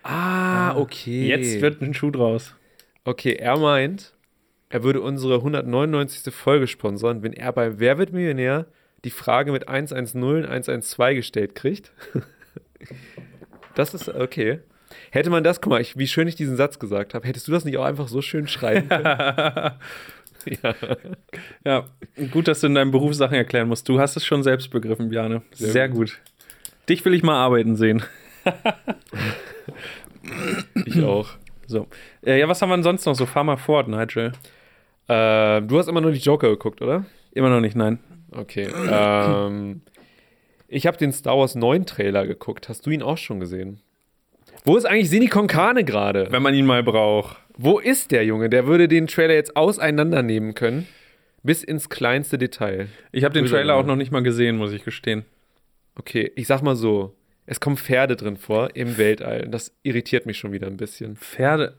[0.03, 1.27] Ah, okay.
[1.27, 2.55] Jetzt wird ein Schuh draus.
[3.03, 4.13] Okay, er meint,
[4.69, 6.33] er würde unsere 199.
[6.33, 8.67] Folge sponsern, wenn er bei Wer wird Millionär
[9.03, 11.91] die Frage mit 110 und 112 gestellt kriegt.
[13.75, 14.59] Das ist okay.
[15.11, 17.51] Hätte man das, guck mal, ich, wie schön ich diesen Satz gesagt habe, hättest du
[17.51, 19.03] das nicht auch einfach so schön schreiben können?
[20.63, 20.75] ja.
[21.65, 21.85] Ja,
[22.31, 23.89] gut, dass du in deinem Beruf Sachen erklären musst.
[23.89, 25.41] Du hast es schon selbst begriffen, Bjane.
[25.51, 26.19] Sehr, Sehr gut.
[26.87, 28.03] Dich will ich mal arbeiten sehen.
[30.85, 31.29] Ich auch.
[31.67, 31.87] So.
[32.25, 33.25] Äh, ja, was haben wir denn sonst noch so?
[33.25, 34.31] Fahr mal fort, Nigel.
[35.07, 37.05] Ähm, du hast immer nur die Joker geguckt, oder?
[37.31, 37.99] Immer noch nicht, nein.
[38.31, 38.67] Okay.
[38.89, 39.81] ähm,
[40.67, 42.69] ich habe den Star Wars 9 Trailer geguckt.
[42.69, 43.81] Hast du ihn auch schon gesehen?
[44.63, 46.27] Wo ist eigentlich Sini Konkane gerade?
[46.31, 47.37] Wenn man ihn mal braucht.
[47.57, 48.49] Wo ist der Junge?
[48.49, 50.87] Der würde den Trailer jetzt auseinandernehmen können.
[51.43, 52.87] Bis ins kleinste Detail.
[53.11, 55.25] Ich habe den Würde Trailer auch noch nicht mal gesehen, muss ich gestehen.
[55.95, 57.15] Okay, ich sag mal so.
[57.45, 59.47] Es kommen Pferde drin vor im Weltall.
[59.49, 61.15] Das irritiert mich schon wieder ein bisschen.
[61.15, 61.75] Pferde.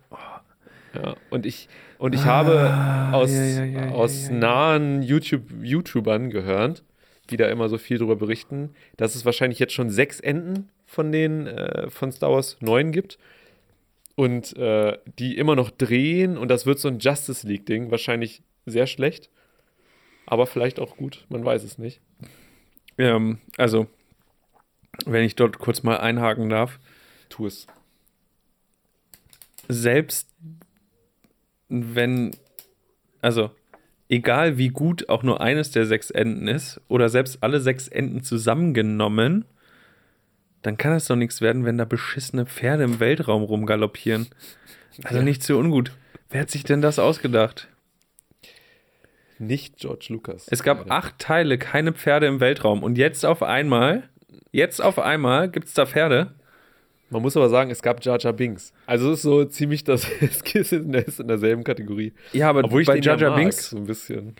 [0.95, 1.69] Ja, und ich,
[1.99, 6.83] und ich habe aus, ja, ja, ja, aus nahen YouTube, YouTubern gehört,
[7.31, 11.13] die da immer so viel drüber berichten, dass es wahrscheinlich jetzt schon sechs Enden von
[11.13, 13.19] den äh, von Star Wars 9 gibt.
[14.17, 17.91] Und äh, die immer noch drehen und das wird so ein Justice League-Ding.
[17.91, 19.31] Wahrscheinlich sehr schlecht.
[20.27, 22.01] Aber vielleicht auch gut, man weiß es nicht.
[22.99, 23.87] Ähm, also,
[25.07, 26.79] wenn ich dort kurz mal einhaken darf.
[27.29, 27.69] Tu es.
[29.69, 30.29] selbst
[31.69, 32.33] wenn,
[33.23, 33.53] also
[34.09, 38.25] egal wie gut auch nur eines der sechs Enden ist, oder selbst alle sechs Enden
[38.25, 39.45] zusammengenommen,
[40.63, 44.29] dann kann es doch nichts werden, wenn da beschissene Pferde im Weltraum rumgaloppieren.
[45.05, 45.23] Also Ja.
[45.23, 45.93] nicht so ungut.
[46.31, 47.69] Wer hat sich denn das ausgedacht?
[49.39, 50.47] Nicht George Lucas.
[50.51, 50.93] Es gab Leider.
[50.93, 52.83] acht Teile, keine Pferde im Weltraum.
[52.83, 54.03] Und jetzt auf einmal,
[54.53, 56.35] jetzt auf einmal gibt es da Pferde.
[57.09, 58.73] Man muss aber sagen, es gab Jar Jar Binks.
[58.87, 62.13] Also es ist so ziemlich das, es ist in, derselben Kategorie.
[62.33, 64.37] Ja, aber Obwohl ich bei den Jar ja Jar mag, Binks so ein bisschen.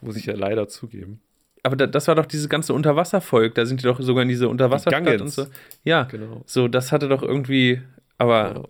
[0.00, 1.20] Muss ich ja leider zugeben.
[1.66, 3.56] Aber da, das war doch dieses ganze Unterwasservolk.
[3.56, 5.34] Da sind die doch sogar in diese Unterwasserstadt und Gungans.
[5.34, 5.46] so.
[5.82, 6.42] Ja, Genau.
[6.46, 7.82] so, das hatte doch irgendwie.
[8.18, 8.68] Aber.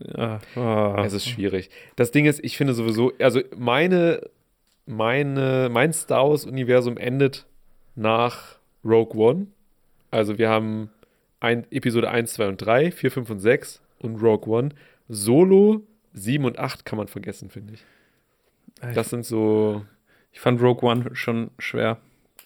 [0.00, 1.00] Ja, oh.
[1.04, 1.70] Es ist schwierig.
[1.94, 4.20] Das Ding ist, ich finde sowieso, also meine,
[4.84, 7.46] meine, mein Star Wars-Universum endet
[7.94, 9.46] nach Rogue One.
[10.10, 10.90] Also wir haben
[11.38, 14.70] ein, Episode 1, 2 und 3, 4, 5 und 6 und Rogue One.
[15.08, 15.82] Solo
[16.14, 17.84] 7 und 8 kann man vergessen, finde ich.
[18.92, 19.84] Das sind so.
[20.34, 21.96] Ich fand Rogue One schon schwer.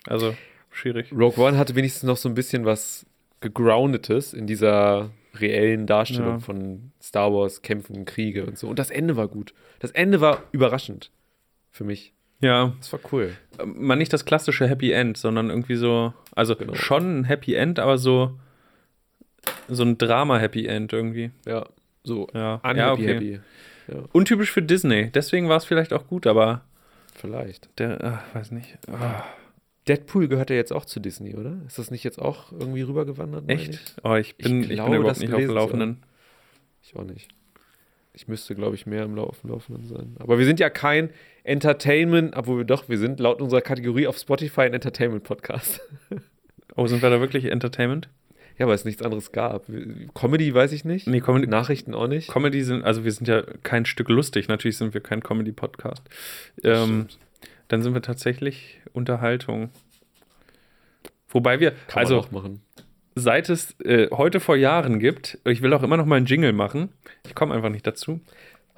[0.07, 0.37] Also
[0.71, 1.11] schwierig.
[1.13, 3.05] Rogue One hatte wenigstens noch so ein bisschen was
[3.41, 6.39] gegroundetes in dieser reellen Darstellung Ja.
[6.39, 8.69] von Star Wars, Kämpfen, Kriege und so.
[8.69, 9.55] Und das Ende war gut.
[9.81, 11.11] Das Ende war überraschend
[11.71, 12.13] für mich.
[12.41, 13.37] Ja, Das war cool.
[13.65, 16.75] mal nicht das klassische Happy End, sondern irgendwie so, also Genau.
[16.75, 18.39] schon ein Happy End, aber so,
[19.69, 21.31] so ein Drama-Happy End irgendwie.
[21.47, 21.67] Ja,
[22.05, 22.29] so.
[22.35, 23.07] Ja, Unhappy, ja okay.
[23.15, 23.41] happy.
[23.89, 26.63] Ja, Untypisch für Disney, deswegen war es vielleicht auch gut, aber
[27.19, 27.69] vielleicht.
[27.79, 28.79] der, ach, weiß nicht.
[28.89, 29.25] Ah,
[29.89, 31.57] Deadpool gehört ja jetzt auch zu Disney, oder?
[31.67, 33.49] Ist das nicht jetzt auch irgendwie rübergewandert?
[33.49, 33.75] echt?
[33.75, 33.81] Ich?
[34.05, 36.03] Oh, ich bin, ich, glaube, bin überhaupt das nicht auf dem Laufenden.
[36.83, 37.29] ich auch nicht.
[38.13, 40.17] Ich müsste, glaube ich, mehr im Laufen, Laufenden sein.
[40.19, 41.11] Aber wir sind ja kein
[41.45, 45.81] Entertainment, obwohl wir doch, wir sind laut unserer Kategorie auf Spotify ein Entertainment-Podcast.
[46.77, 48.09] Oh, sind wir da wirklich Entertainment?
[48.59, 49.67] Ja, weil es nichts anderes gab.
[50.15, 51.07] Comedy weiß ich nicht.
[51.07, 52.29] Nee, Comedy, Nachrichten auch nicht.
[52.29, 56.03] Comedy sind, also wir sind ja kein Stück lustig, natürlich sind wir kein Comedy-Podcast.
[56.65, 57.07] Ähm,
[57.69, 59.71] dann sind wir tatsächlich Unterhaltung.
[61.29, 62.63] Wobei wir, Kann also auch machen.
[63.15, 66.53] seit es äh, heute vor Jahren gibt, ich will auch immer noch mal einen Jingle
[66.53, 66.89] machen.
[67.27, 68.21] Ich komme einfach nicht dazu.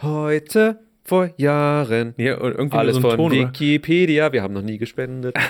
[0.02, 2.14] Heute vor Jahren.
[2.16, 3.32] Nee, irgendwie Alles so ein von Ton.
[3.32, 3.48] oder?
[3.48, 4.32] Wikipedia.
[4.32, 5.34] Wir haben noch nie gespendet.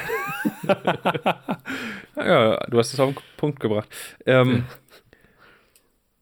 [2.16, 3.88] Ja, du hast es auf den Punkt gebracht.
[4.26, 4.64] Ähm,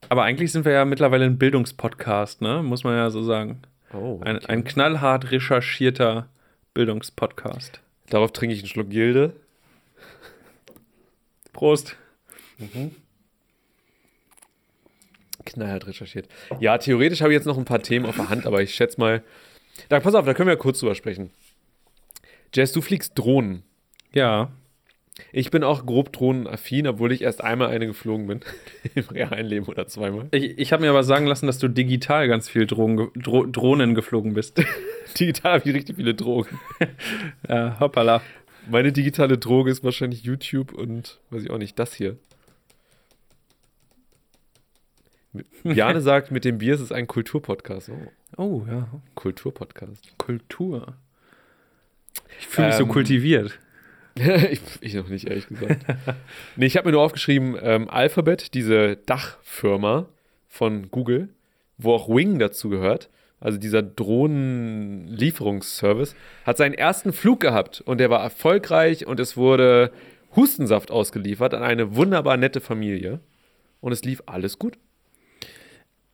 [0.07, 2.63] Aber eigentlich sind wir ja mittlerweile ein Bildungspodcast, ne?
[2.63, 3.61] Muss man ja so sagen.
[3.93, 4.45] Oh, Ein, okay.
[4.47, 6.29] ein knallhart recherchierter
[6.73, 7.81] Bildungspodcast.
[8.09, 9.33] Darauf trinke ich einen Schluck Gilde.
[11.53, 11.97] Prost.
[15.45, 16.27] Knallhart recherchiert.
[16.59, 18.99] Ja, theoretisch habe ich jetzt noch ein paar Themen auf der Hand, aber ich schätze
[18.99, 19.23] mal.
[19.87, 21.31] Da, pass auf, da können wir ja kurz drüber sprechen.
[22.53, 23.63] Jess, du fliegst Drohnen.
[24.11, 24.51] Ja.
[25.31, 28.39] Ich bin auch grob drohnenaffin, obwohl ich erst einmal eine geflogen bin.
[28.95, 30.27] Im realen Leben oder zweimal.
[30.31, 33.95] Ich, ich habe mir aber sagen lassen, dass du digital ganz viel Drohnen, Dro Drohnen
[33.95, 34.61] geflogen bist.
[35.19, 36.59] Digital ich richtig viele Drogen.
[37.49, 38.21] ja, hoppala.
[38.69, 42.17] Meine digitale Droge ist wahrscheinlich YouTube und weiß ich auch nicht, das hier.
[45.63, 47.89] Bjane sagt, mit dem Bier ist es ein Kulturpodcast.
[47.89, 48.07] Oh,
[48.37, 48.87] Oh, ja.
[49.15, 50.17] Kulturpodcast.
[50.17, 50.95] Kultur.
[52.39, 53.59] Ich fühle mich so Ähm, kultiviert.
[54.15, 55.85] ich, ich noch nicht, ehrlich gesagt.
[56.55, 60.05] nee, ich habe mir nur aufgeschrieben, ähm, Alphabet, diese Dachfirma
[60.47, 61.29] von Google,
[61.77, 63.09] wo auch Wing dazu gehört,
[63.39, 66.15] also dieser Drohnenlieferungsservice,
[66.45, 69.91] hat seinen ersten Flug gehabt und der war erfolgreich und es wurde
[70.35, 73.19] Hustensaft ausgeliefert an eine wunderbar nette Familie
[73.81, 74.77] und es lief alles gut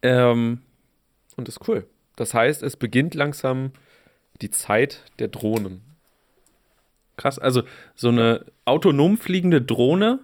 [0.01, 0.61] Ähm,
[1.35, 1.85] und ist cool.
[2.15, 3.71] Das heißt, es beginnt langsam
[4.41, 5.81] die Zeit der Drohnen.
[7.17, 7.39] krass.
[7.39, 7.63] Also,
[7.95, 10.19] so eine autonom fliegende Drohne,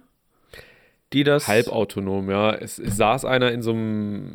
[1.12, 1.48] die das.
[1.48, 2.54] halbautonom, ja.
[2.54, 4.32] Es, es saß einer in so einem,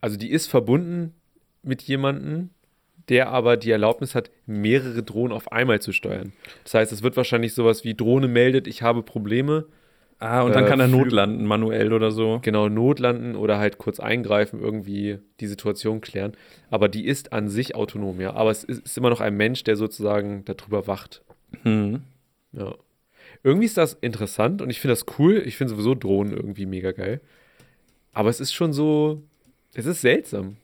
[0.00, 1.14] also die ist verbunden
[1.62, 2.50] mit jemandem,
[3.08, 6.32] der aber die Erlaubnis hat, mehrere Drohnen auf einmal zu steuern.
[6.64, 9.66] Das heißt, es wird wahrscheinlich sowas wie Drohne meldet, ich habe Probleme,
[10.18, 12.40] Ah, und dann äh, kann er notlanden, manuell oder so.
[12.42, 16.32] genau notlanden oder halt kurz eingreifen, irgendwie die Situation klären.
[16.70, 18.32] Aber die ist an sich autonom, ja.
[18.34, 21.22] Aber es ist, ist immer noch ein Mensch, der sozusagen darüber wacht.
[21.62, 22.02] Hm.
[22.52, 22.74] Ja.
[23.42, 25.42] Irgendwie ist das interessant und ich finde das cool.
[25.44, 27.20] Ich finde sowieso Drohnen irgendwie mega geil.
[28.12, 29.22] Aber es ist schon so,
[29.74, 30.56] es ist seltsam.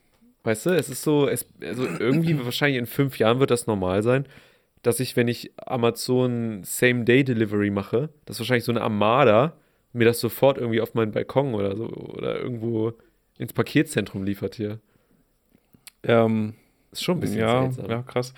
[0.42, 4.02] Weißt du, es ist so, es, also irgendwie wahrscheinlich in fünf Jahren wird das normal
[4.02, 4.24] sein,
[4.82, 9.54] dass ich, wenn ich Amazon Same-Day-Delivery mache, dass wahrscheinlich so eine Armada
[9.92, 12.92] mir das sofort irgendwie auf meinen Balkon oder so oder irgendwo
[13.38, 14.80] ins Paketzentrum liefert hier.
[16.02, 16.54] Ähm,
[16.92, 17.90] ist schon ein bisschen ja, seltsam.
[17.90, 18.34] Ja, krass.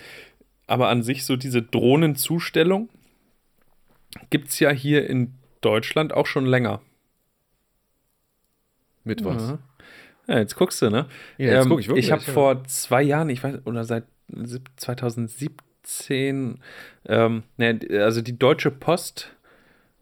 [0.67, 2.89] Aber an sich so diese Drohnenzustellung
[4.31, 6.81] gibt es ja hier in Deutschland auch schon länger.
[9.05, 9.51] Mit was?
[9.51, 9.59] Ja.
[10.29, 11.09] Ja, jetzt guckst du, ne?
[11.37, 12.07] Ja, jetzt ähm, guck ich ähm, wirklich.
[12.07, 14.05] Ich habe vor zwei Jahren, ich weiß, oder seit
[14.77, 15.51] 2017
[15.83, 16.59] 2010,
[17.09, 19.35] ähm, ne, also die Deutsche Post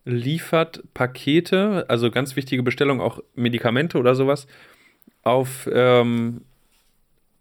[0.05, 4.47] liefert Pakete, also ganz wichtige Bestellungen, auch Medikamente oder sowas,
[5.23, 6.43] auf, ähm,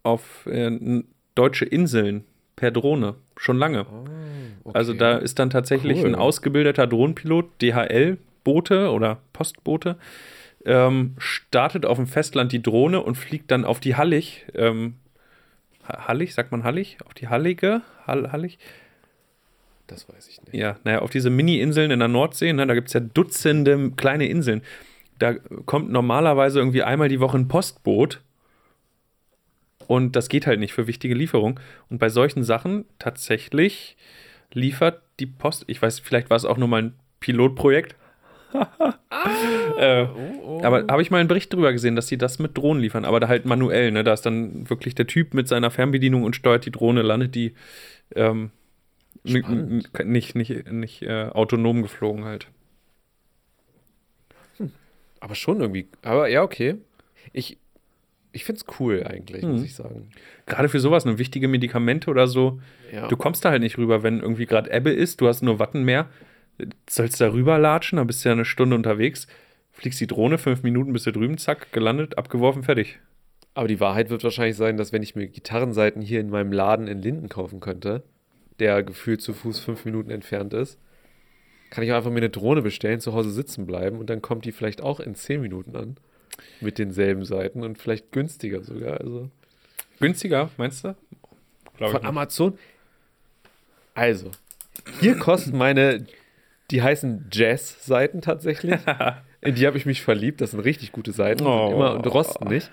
[0.02, 1.02] auf äh,
[1.34, 2.24] deutsche Inseln
[2.56, 3.86] per Drohne, schon lange.
[3.86, 4.04] Oh,
[4.64, 4.78] okay.
[4.78, 6.08] Also da ist dann tatsächlich cool.
[6.08, 9.96] ein ausgebildeter Drohnenpilot, DHL-Bote oder Postbote,
[10.66, 14.96] ähm, startet auf dem Festland die Drohne und fliegt dann auf die Hallig ähm,
[15.92, 16.98] Hallig, sagt man Hallig?
[17.04, 17.82] Auf die Hallige?
[18.06, 18.58] Hall, Hallig?
[19.86, 20.54] Das weiß ich nicht.
[20.54, 24.26] Ja, naja, auf diese Mini-Inseln in der Nordsee, ne, da gibt es ja Dutzende kleine
[24.28, 24.62] Inseln.
[25.18, 28.20] Da kommt normalerweise irgendwie einmal die Woche ein Postboot.
[29.86, 31.58] Und das geht halt nicht für wichtige Lieferungen.
[31.88, 33.96] Und bei solchen Sachen tatsächlich
[34.52, 37.96] liefert die Post, ich weiß, vielleicht war es auch nur mal ein Pilotprojekt.
[39.78, 40.06] Äh,
[40.62, 43.20] aber habe ich mal einen Bericht drüber gesehen, dass sie das mit Drohnen liefern, aber
[43.20, 44.04] da halt manuell, ne?
[44.04, 47.54] Da ist dann wirklich der Typ mit seiner Fernbedienung und steuert die Drohne, landet die
[48.14, 48.50] ähm,
[49.24, 52.48] nicht, nicht, nicht äh, autonom geflogen halt.
[55.20, 55.86] Aber schon irgendwie.
[56.02, 56.76] Aber ja, okay.
[57.34, 57.58] Ich,
[58.32, 59.52] Ich finde es cool eigentlich, Mhm.
[59.52, 60.08] muss ich sagen.
[60.46, 62.60] Gerade für sowas, eine wichtige Medikamente oder so.
[62.92, 63.08] Ja.
[63.08, 65.82] Du kommst da halt nicht rüber, wenn irgendwie gerade Ebbe ist, du hast nur Watten
[65.84, 66.08] mehr.
[66.88, 69.26] Sollst da rüberlatschen, dann bist du ja eine Stunde unterwegs,
[69.72, 72.98] fliegst die Drohne, fünf Minuten bist du drüben, zack, gelandet, abgeworfen, fertig.
[73.54, 76.86] Aber die Wahrheit wird wahrscheinlich sein, dass wenn ich mir Gitarrenseiten hier in meinem Laden
[76.86, 78.02] in Linden kaufen könnte,
[78.58, 80.78] der gefühlt zu Fuß fünf Minuten entfernt ist,
[81.70, 84.44] kann ich auch einfach mir eine Drohne bestellen, zu Hause sitzen bleiben und dann kommt
[84.44, 85.96] die vielleicht auch in zehn Minuten an.
[86.60, 89.00] Mit denselben Seiten und vielleicht günstiger sogar.
[89.00, 89.30] Also
[90.00, 90.96] Günstiger, meinst du?
[91.76, 92.04] Glaub von.
[92.04, 92.58] Amazon.
[93.94, 94.30] Also,
[95.00, 96.06] hier kosten meine,
[96.70, 98.78] die heißen Jazz-Seiten tatsächlich.
[99.40, 100.40] In die habe ich mich verliebt.
[100.40, 101.46] Das sind richtig gute Seiten.
[101.46, 101.66] Oh.
[101.68, 102.70] Sind immer und rosten nicht.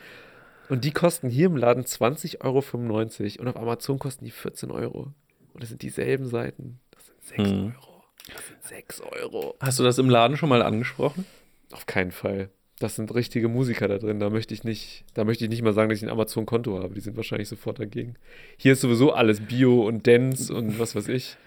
[0.69, 5.13] Und die kosten hier im Laden 20,95 Euro und auf Amazon kosten die 14 Euro.
[5.53, 6.79] Und das sind dieselben Seiten.
[6.91, 7.73] Das sind 6 Hm.
[7.77, 8.03] Euro.
[8.33, 9.55] Das sind 6 Euro.
[9.61, 11.25] Hast du das im Laden schon mal angesprochen?
[11.71, 12.49] Auf keinen Fall.
[12.79, 14.19] Das sind richtige Musiker da drin.
[14.19, 16.93] Da möchte ich nicht, da möchte ich nicht mal sagen, dass ich ein Amazon-Konto habe.
[16.93, 18.15] Die sind wahrscheinlich sofort dagegen.
[18.57, 21.37] Hier ist sowieso alles Bio und Dance und was weiß ich.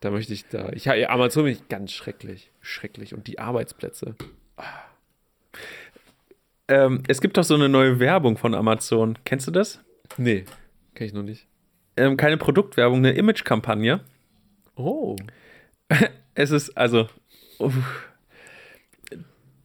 [0.00, 0.70] Da möchte ich da.
[0.72, 2.50] Ich, ja, Amazon bin ich ganz schrecklich.
[2.60, 3.14] Schrecklich.
[3.14, 4.16] Und die Arbeitsplätze.
[6.68, 9.18] Ähm, es gibt doch so eine neue Werbung von Amazon.
[9.24, 9.80] Kennst du das?
[10.16, 10.44] Nee,
[10.94, 11.46] kenn ich noch nicht.
[11.96, 14.00] Ähm, keine Produktwerbung, eine Image-Kampagne.
[14.76, 15.16] Oh.
[16.34, 17.08] Es ist, also,
[17.58, 17.74] uff.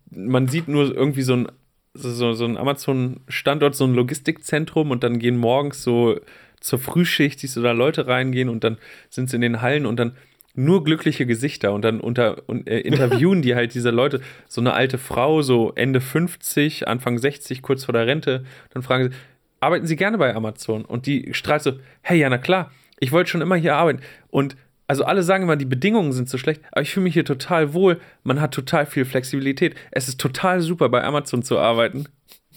[0.09, 1.47] man sieht nur irgendwie so ein,
[1.93, 6.19] so, so ein Amazon-Standort, so ein Logistikzentrum und dann gehen morgens so
[6.65, 8.77] zur Frühschicht, siehst du da Leute reingehen und dann
[9.09, 10.17] sind sie in den Hallen und dann
[10.55, 14.73] nur glückliche Gesichter und dann unter, und, äh, interviewen die halt diese Leute, so eine
[14.73, 19.17] alte Frau, so Ende 50, Anfang 60, kurz vor der Rente, dann fragen sie,
[19.59, 20.85] arbeiten Sie gerne bei Amazon?
[20.85, 24.01] Und die strahlt so, hey, ja, na klar, ich wollte schon immer hier arbeiten.
[24.29, 24.55] Und
[24.87, 27.73] also alle sagen immer, die Bedingungen sind so schlecht, aber ich fühle mich hier total
[27.73, 27.99] wohl.
[28.23, 29.75] Man hat total viel Flexibilität.
[29.91, 32.05] Es ist total super, bei Amazon zu arbeiten.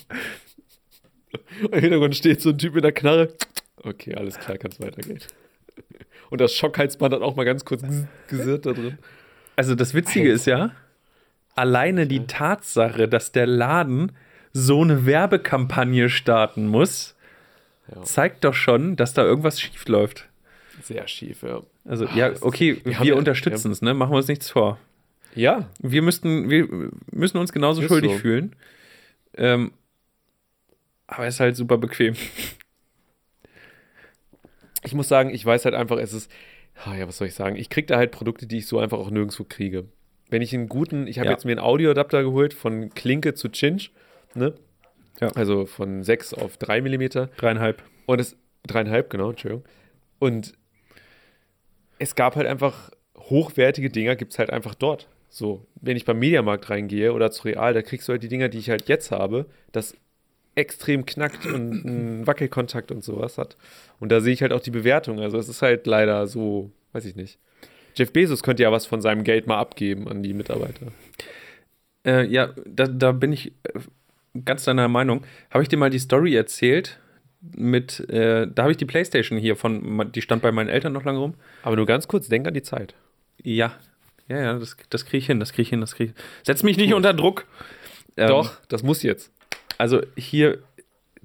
[1.73, 3.35] Im Hintergrund steht so ein Typ mit der Knarre.
[3.83, 5.21] Okay, alles klar, kann es weitergehen.
[6.31, 7.83] Und das Schockheitsband hat auch mal ganz kurz
[8.29, 8.99] gesirrt da drin.
[9.57, 10.73] Also das Witzige ist ja,
[11.55, 14.13] alleine die Tatsache, dass der Laden
[14.53, 17.15] so eine Werbekampagne starten muss,
[17.95, 18.03] Ja.
[18.03, 20.29] zeigt doch schon, dass da irgendwas schief läuft.
[20.83, 21.63] Sehr schief, ja.
[21.85, 23.95] Also Ah, ja, ist- okay, wir wir, ja- unterstützen es, ne?
[23.95, 24.79] Machen wir uns nichts vor.
[25.35, 28.19] Ja, Wir müssten, wir müssen uns genauso Ist schuldig so.
[28.19, 28.55] fühlen.
[29.37, 29.73] Ähm,
[31.07, 32.15] aber es ist halt super bequem.
[34.85, 36.31] Ich muss sagen, ich weiß halt einfach, es ist,
[36.85, 37.57] ah ja, was soll ich sagen?
[37.57, 39.87] Ich kriege da halt Produkte, die ich so einfach auch nirgendwo kriege.
[40.31, 41.33] Wenn ich einen guten, ich habe Ja.
[41.33, 43.93] jetzt mir einen Audioadapter geholt von Klinke zu Cinch,
[44.35, 44.55] ne?
[45.21, 45.29] Ja.
[45.35, 47.29] Also von 6 auf 3 Millimeter.
[47.39, 47.83] Dreieinhalb.
[48.07, 49.65] Und es, dreieinhalb, genau, Entschuldigung.
[50.21, 50.53] Und
[51.99, 55.09] es gab halt einfach hochwertige Dinger, gibt es halt einfach dort.
[55.29, 58.49] So, wenn ich beim Mediamarkt reingehe oder zu Real, da kriegst du halt die Dinger,
[58.49, 59.95] die ich halt jetzt habe, das
[60.59, 63.57] extrem knackt und einen Wackelkontakt und sowas hat.
[64.01, 65.21] Und da sehe ich halt auch die Bewertung.
[65.21, 67.39] Also es ist halt leider so, weiß ich nicht.
[67.95, 70.89] Jeff Bezos könnte ja was von seinem Geld mal abgeben an die Mitarbeiter.
[72.05, 73.81] Äh, ja, da, da bin ich äh,
[74.45, 75.25] ganz deiner Meinung.
[75.51, 76.99] Habe ich dir mal die Story erzählt?
[77.41, 81.05] Mit, äh, da habe ich die Playstation hier von, die stand bei meinen Eltern noch
[81.05, 81.35] lange rum.
[81.63, 82.95] Aber nur ganz kurz, denk an die Zeit.
[83.43, 83.77] Ja,
[84.29, 86.47] ja, ja, das, das kriege ich hin, das kriege ich hin, das kriege ich.
[86.47, 87.47] Setz mich nicht unter Druck.
[88.17, 89.33] Ähm, Doch, das muss jetzt.
[89.79, 90.59] Also hier,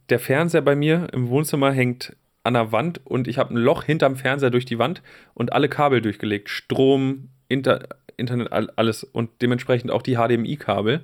[0.09, 3.83] der Fernseher bei mir im Wohnzimmer hängt an der Wand und ich habe ein Loch
[3.83, 5.01] hinterm Fernseher durch die Wand
[5.33, 6.49] und alle Kabel durchgelegt.
[6.49, 7.87] Strom, Inter,
[8.17, 11.01] Internet, all- alles und dementsprechend auch die HDMI-Kabel.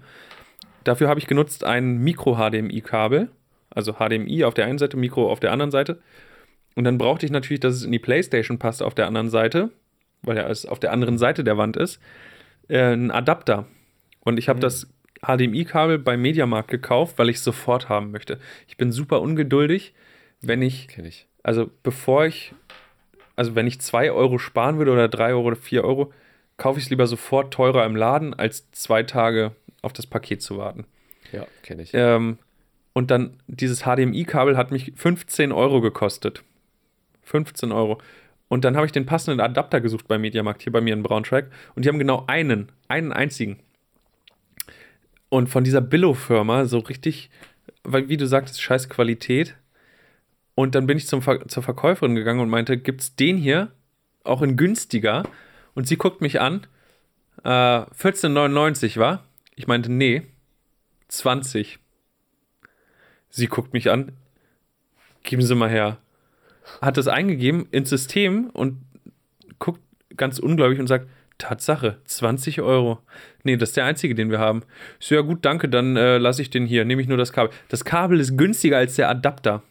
[0.84, 3.30] Dafür habe ich genutzt ein Micro-HDMI-Kabel,
[3.70, 6.00] also HDMI auf der einen Seite, Mikro auf der anderen Seite.
[6.76, 9.72] Und dann brauchte ich natürlich, dass es in die Playstation passt auf der anderen Seite,
[10.22, 12.00] weil er es auf der anderen Seite der Wand ist,
[12.68, 13.66] äh, einen Adapter.
[14.22, 14.88] Und ich habe das
[15.22, 18.40] HDMI-Kabel beim Mediamarkt gekauft, weil ich es sofort haben möchte.
[18.68, 19.94] Ich bin super ungeduldig,
[20.42, 21.28] wenn ich, ich.
[21.44, 22.54] also bevor ich,
[23.36, 26.14] also wenn ich 2 Euro sparen würde oder 3 Euro oder 4 Euro,
[26.58, 29.52] kaufe ich es lieber sofort teurer im Laden, als zwei Tage
[29.82, 30.86] auf das Paket zu warten.
[31.32, 31.92] Ja, kenne ich.
[31.94, 32.38] Ähm,
[32.94, 36.44] und dann dieses HDMI-Kabel hat mich 15 Euro gekostet.
[37.24, 38.02] 15 Euro.
[38.48, 41.50] Und dann habe ich den passenden Adapter gesucht beim Mediamarkt hier bei mir in Braunschweig.
[41.76, 43.60] Und die haben genau einen, einen einzigen.
[45.30, 47.30] Und von dieser Billo-Firma so richtig,
[47.84, 49.56] weil wie du sagtest, scheiß Qualität.
[50.56, 53.72] Und dann bin ich zum Ver zur Verkäuferin gegangen und meinte, gibt's den hier
[54.24, 55.24] auch in günstiger?
[55.76, 56.68] Und sie guckt mich an.
[57.44, 59.24] Äh, 14,99 war.
[59.56, 60.24] Ich meinte, nee,
[61.08, 61.80] 20.
[63.30, 64.12] Sie guckt mich an.
[65.24, 65.98] Geben Sie mal her.
[66.82, 68.82] Hat das eingegeben ins System und
[69.60, 69.82] guckt
[70.16, 71.08] ganz ungläubig und sagt
[71.40, 73.00] Tatsache, 20 Euro.
[73.44, 74.62] Nee, das ist der einzige, den wir haben.
[75.00, 76.86] So, ja gut, danke, dann äh, lasse ich den hier.
[76.86, 77.52] Nehme ich nur das Kabel.
[77.70, 79.64] Das Kabel ist günstiger als der Adapter.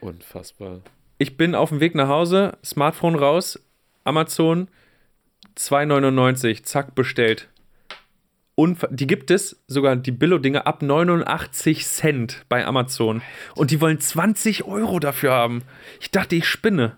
[0.00, 0.80] Unfassbar.
[1.18, 3.60] Ich bin auf dem Weg nach Hause, Smartphone raus,
[4.04, 4.68] Amazon,
[5.56, 7.48] 2,99, zack, bestellt.
[8.54, 13.22] Unfa die gibt es, sogar die Billo-Dinger, ab 89 Cent bei Amazon.
[13.54, 15.62] Und die wollen 20 Euro dafür haben.
[16.00, 16.96] Ich dachte, ich spinne.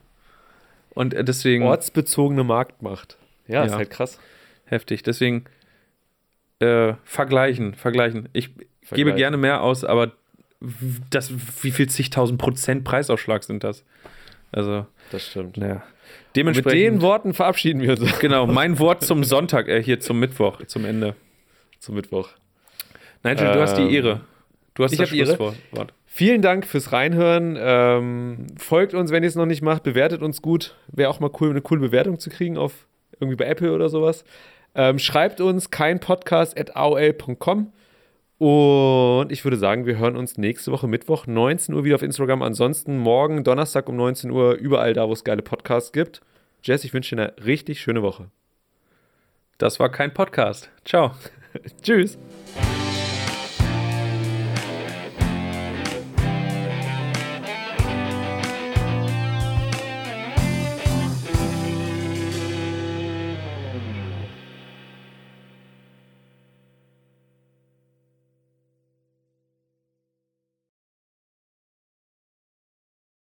[0.90, 1.64] Und äh, deswegen.
[1.64, 3.18] Ortsbezogene Marktmacht.
[3.49, 3.78] Ja, ist Ja.
[3.78, 4.18] halt krass.
[4.66, 5.03] Heftig.
[5.03, 5.45] Deswegen
[6.61, 8.28] äh, vergleichen, vergleichen.
[8.32, 9.16] Ich gebe Vergleichen.
[9.16, 10.12] gerne mehr aus, aber
[11.11, 11.32] das,
[11.62, 13.84] wie viel zigtausend Prozent Preisausschlag sind das?
[14.53, 15.57] Also, Das stimmt.
[15.57, 15.80] Mit
[16.36, 16.72] Dementsprechend.
[16.80, 20.84] den Worten verabschieden wir uns genau, mein Wort zum Sonntag, äh, hier zum Mittwoch, zum
[20.84, 21.16] Ende.
[21.80, 22.28] zum Mittwoch.
[23.24, 24.20] Nigel, du hast die Ähm, Ehre.
[24.74, 25.36] Du hast ich das Ehre.
[25.36, 25.93] Schlusswort.
[26.07, 27.57] Vielen Dank fürs Reinhören.
[27.59, 29.82] Ähm, folgt uns, wenn ihr es noch nicht macht.
[29.82, 30.76] Bewertet uns gut.
[30.88, 32.86] Wäre auch mal cool, eine coole Bewertung zu kriegen auf
[33.22, 34.24] irgendwie bei Apple oder sowas.
[34.74, 37.72] Ähm, schreibt uns kein Podcast at aol.com.
[38.38, 42.42] Und ich würde sagen, wir hören uns nächste Woche Mittwoch, 19 Uhr wieder auf Instagram.
[42.42, 46.22] Ansonsten morgen, Donnerstag um 19 Uhr, überall da, wo es geile Podcasts gibt.
[46.64, 48.30] Jess, ich wünsche dir eine richtig schöne Woche.
[49.58, 50.70] Das war kein Podcast.
[50.84, 51.12] Ciao.
[51.82, 52.18] Tschüss.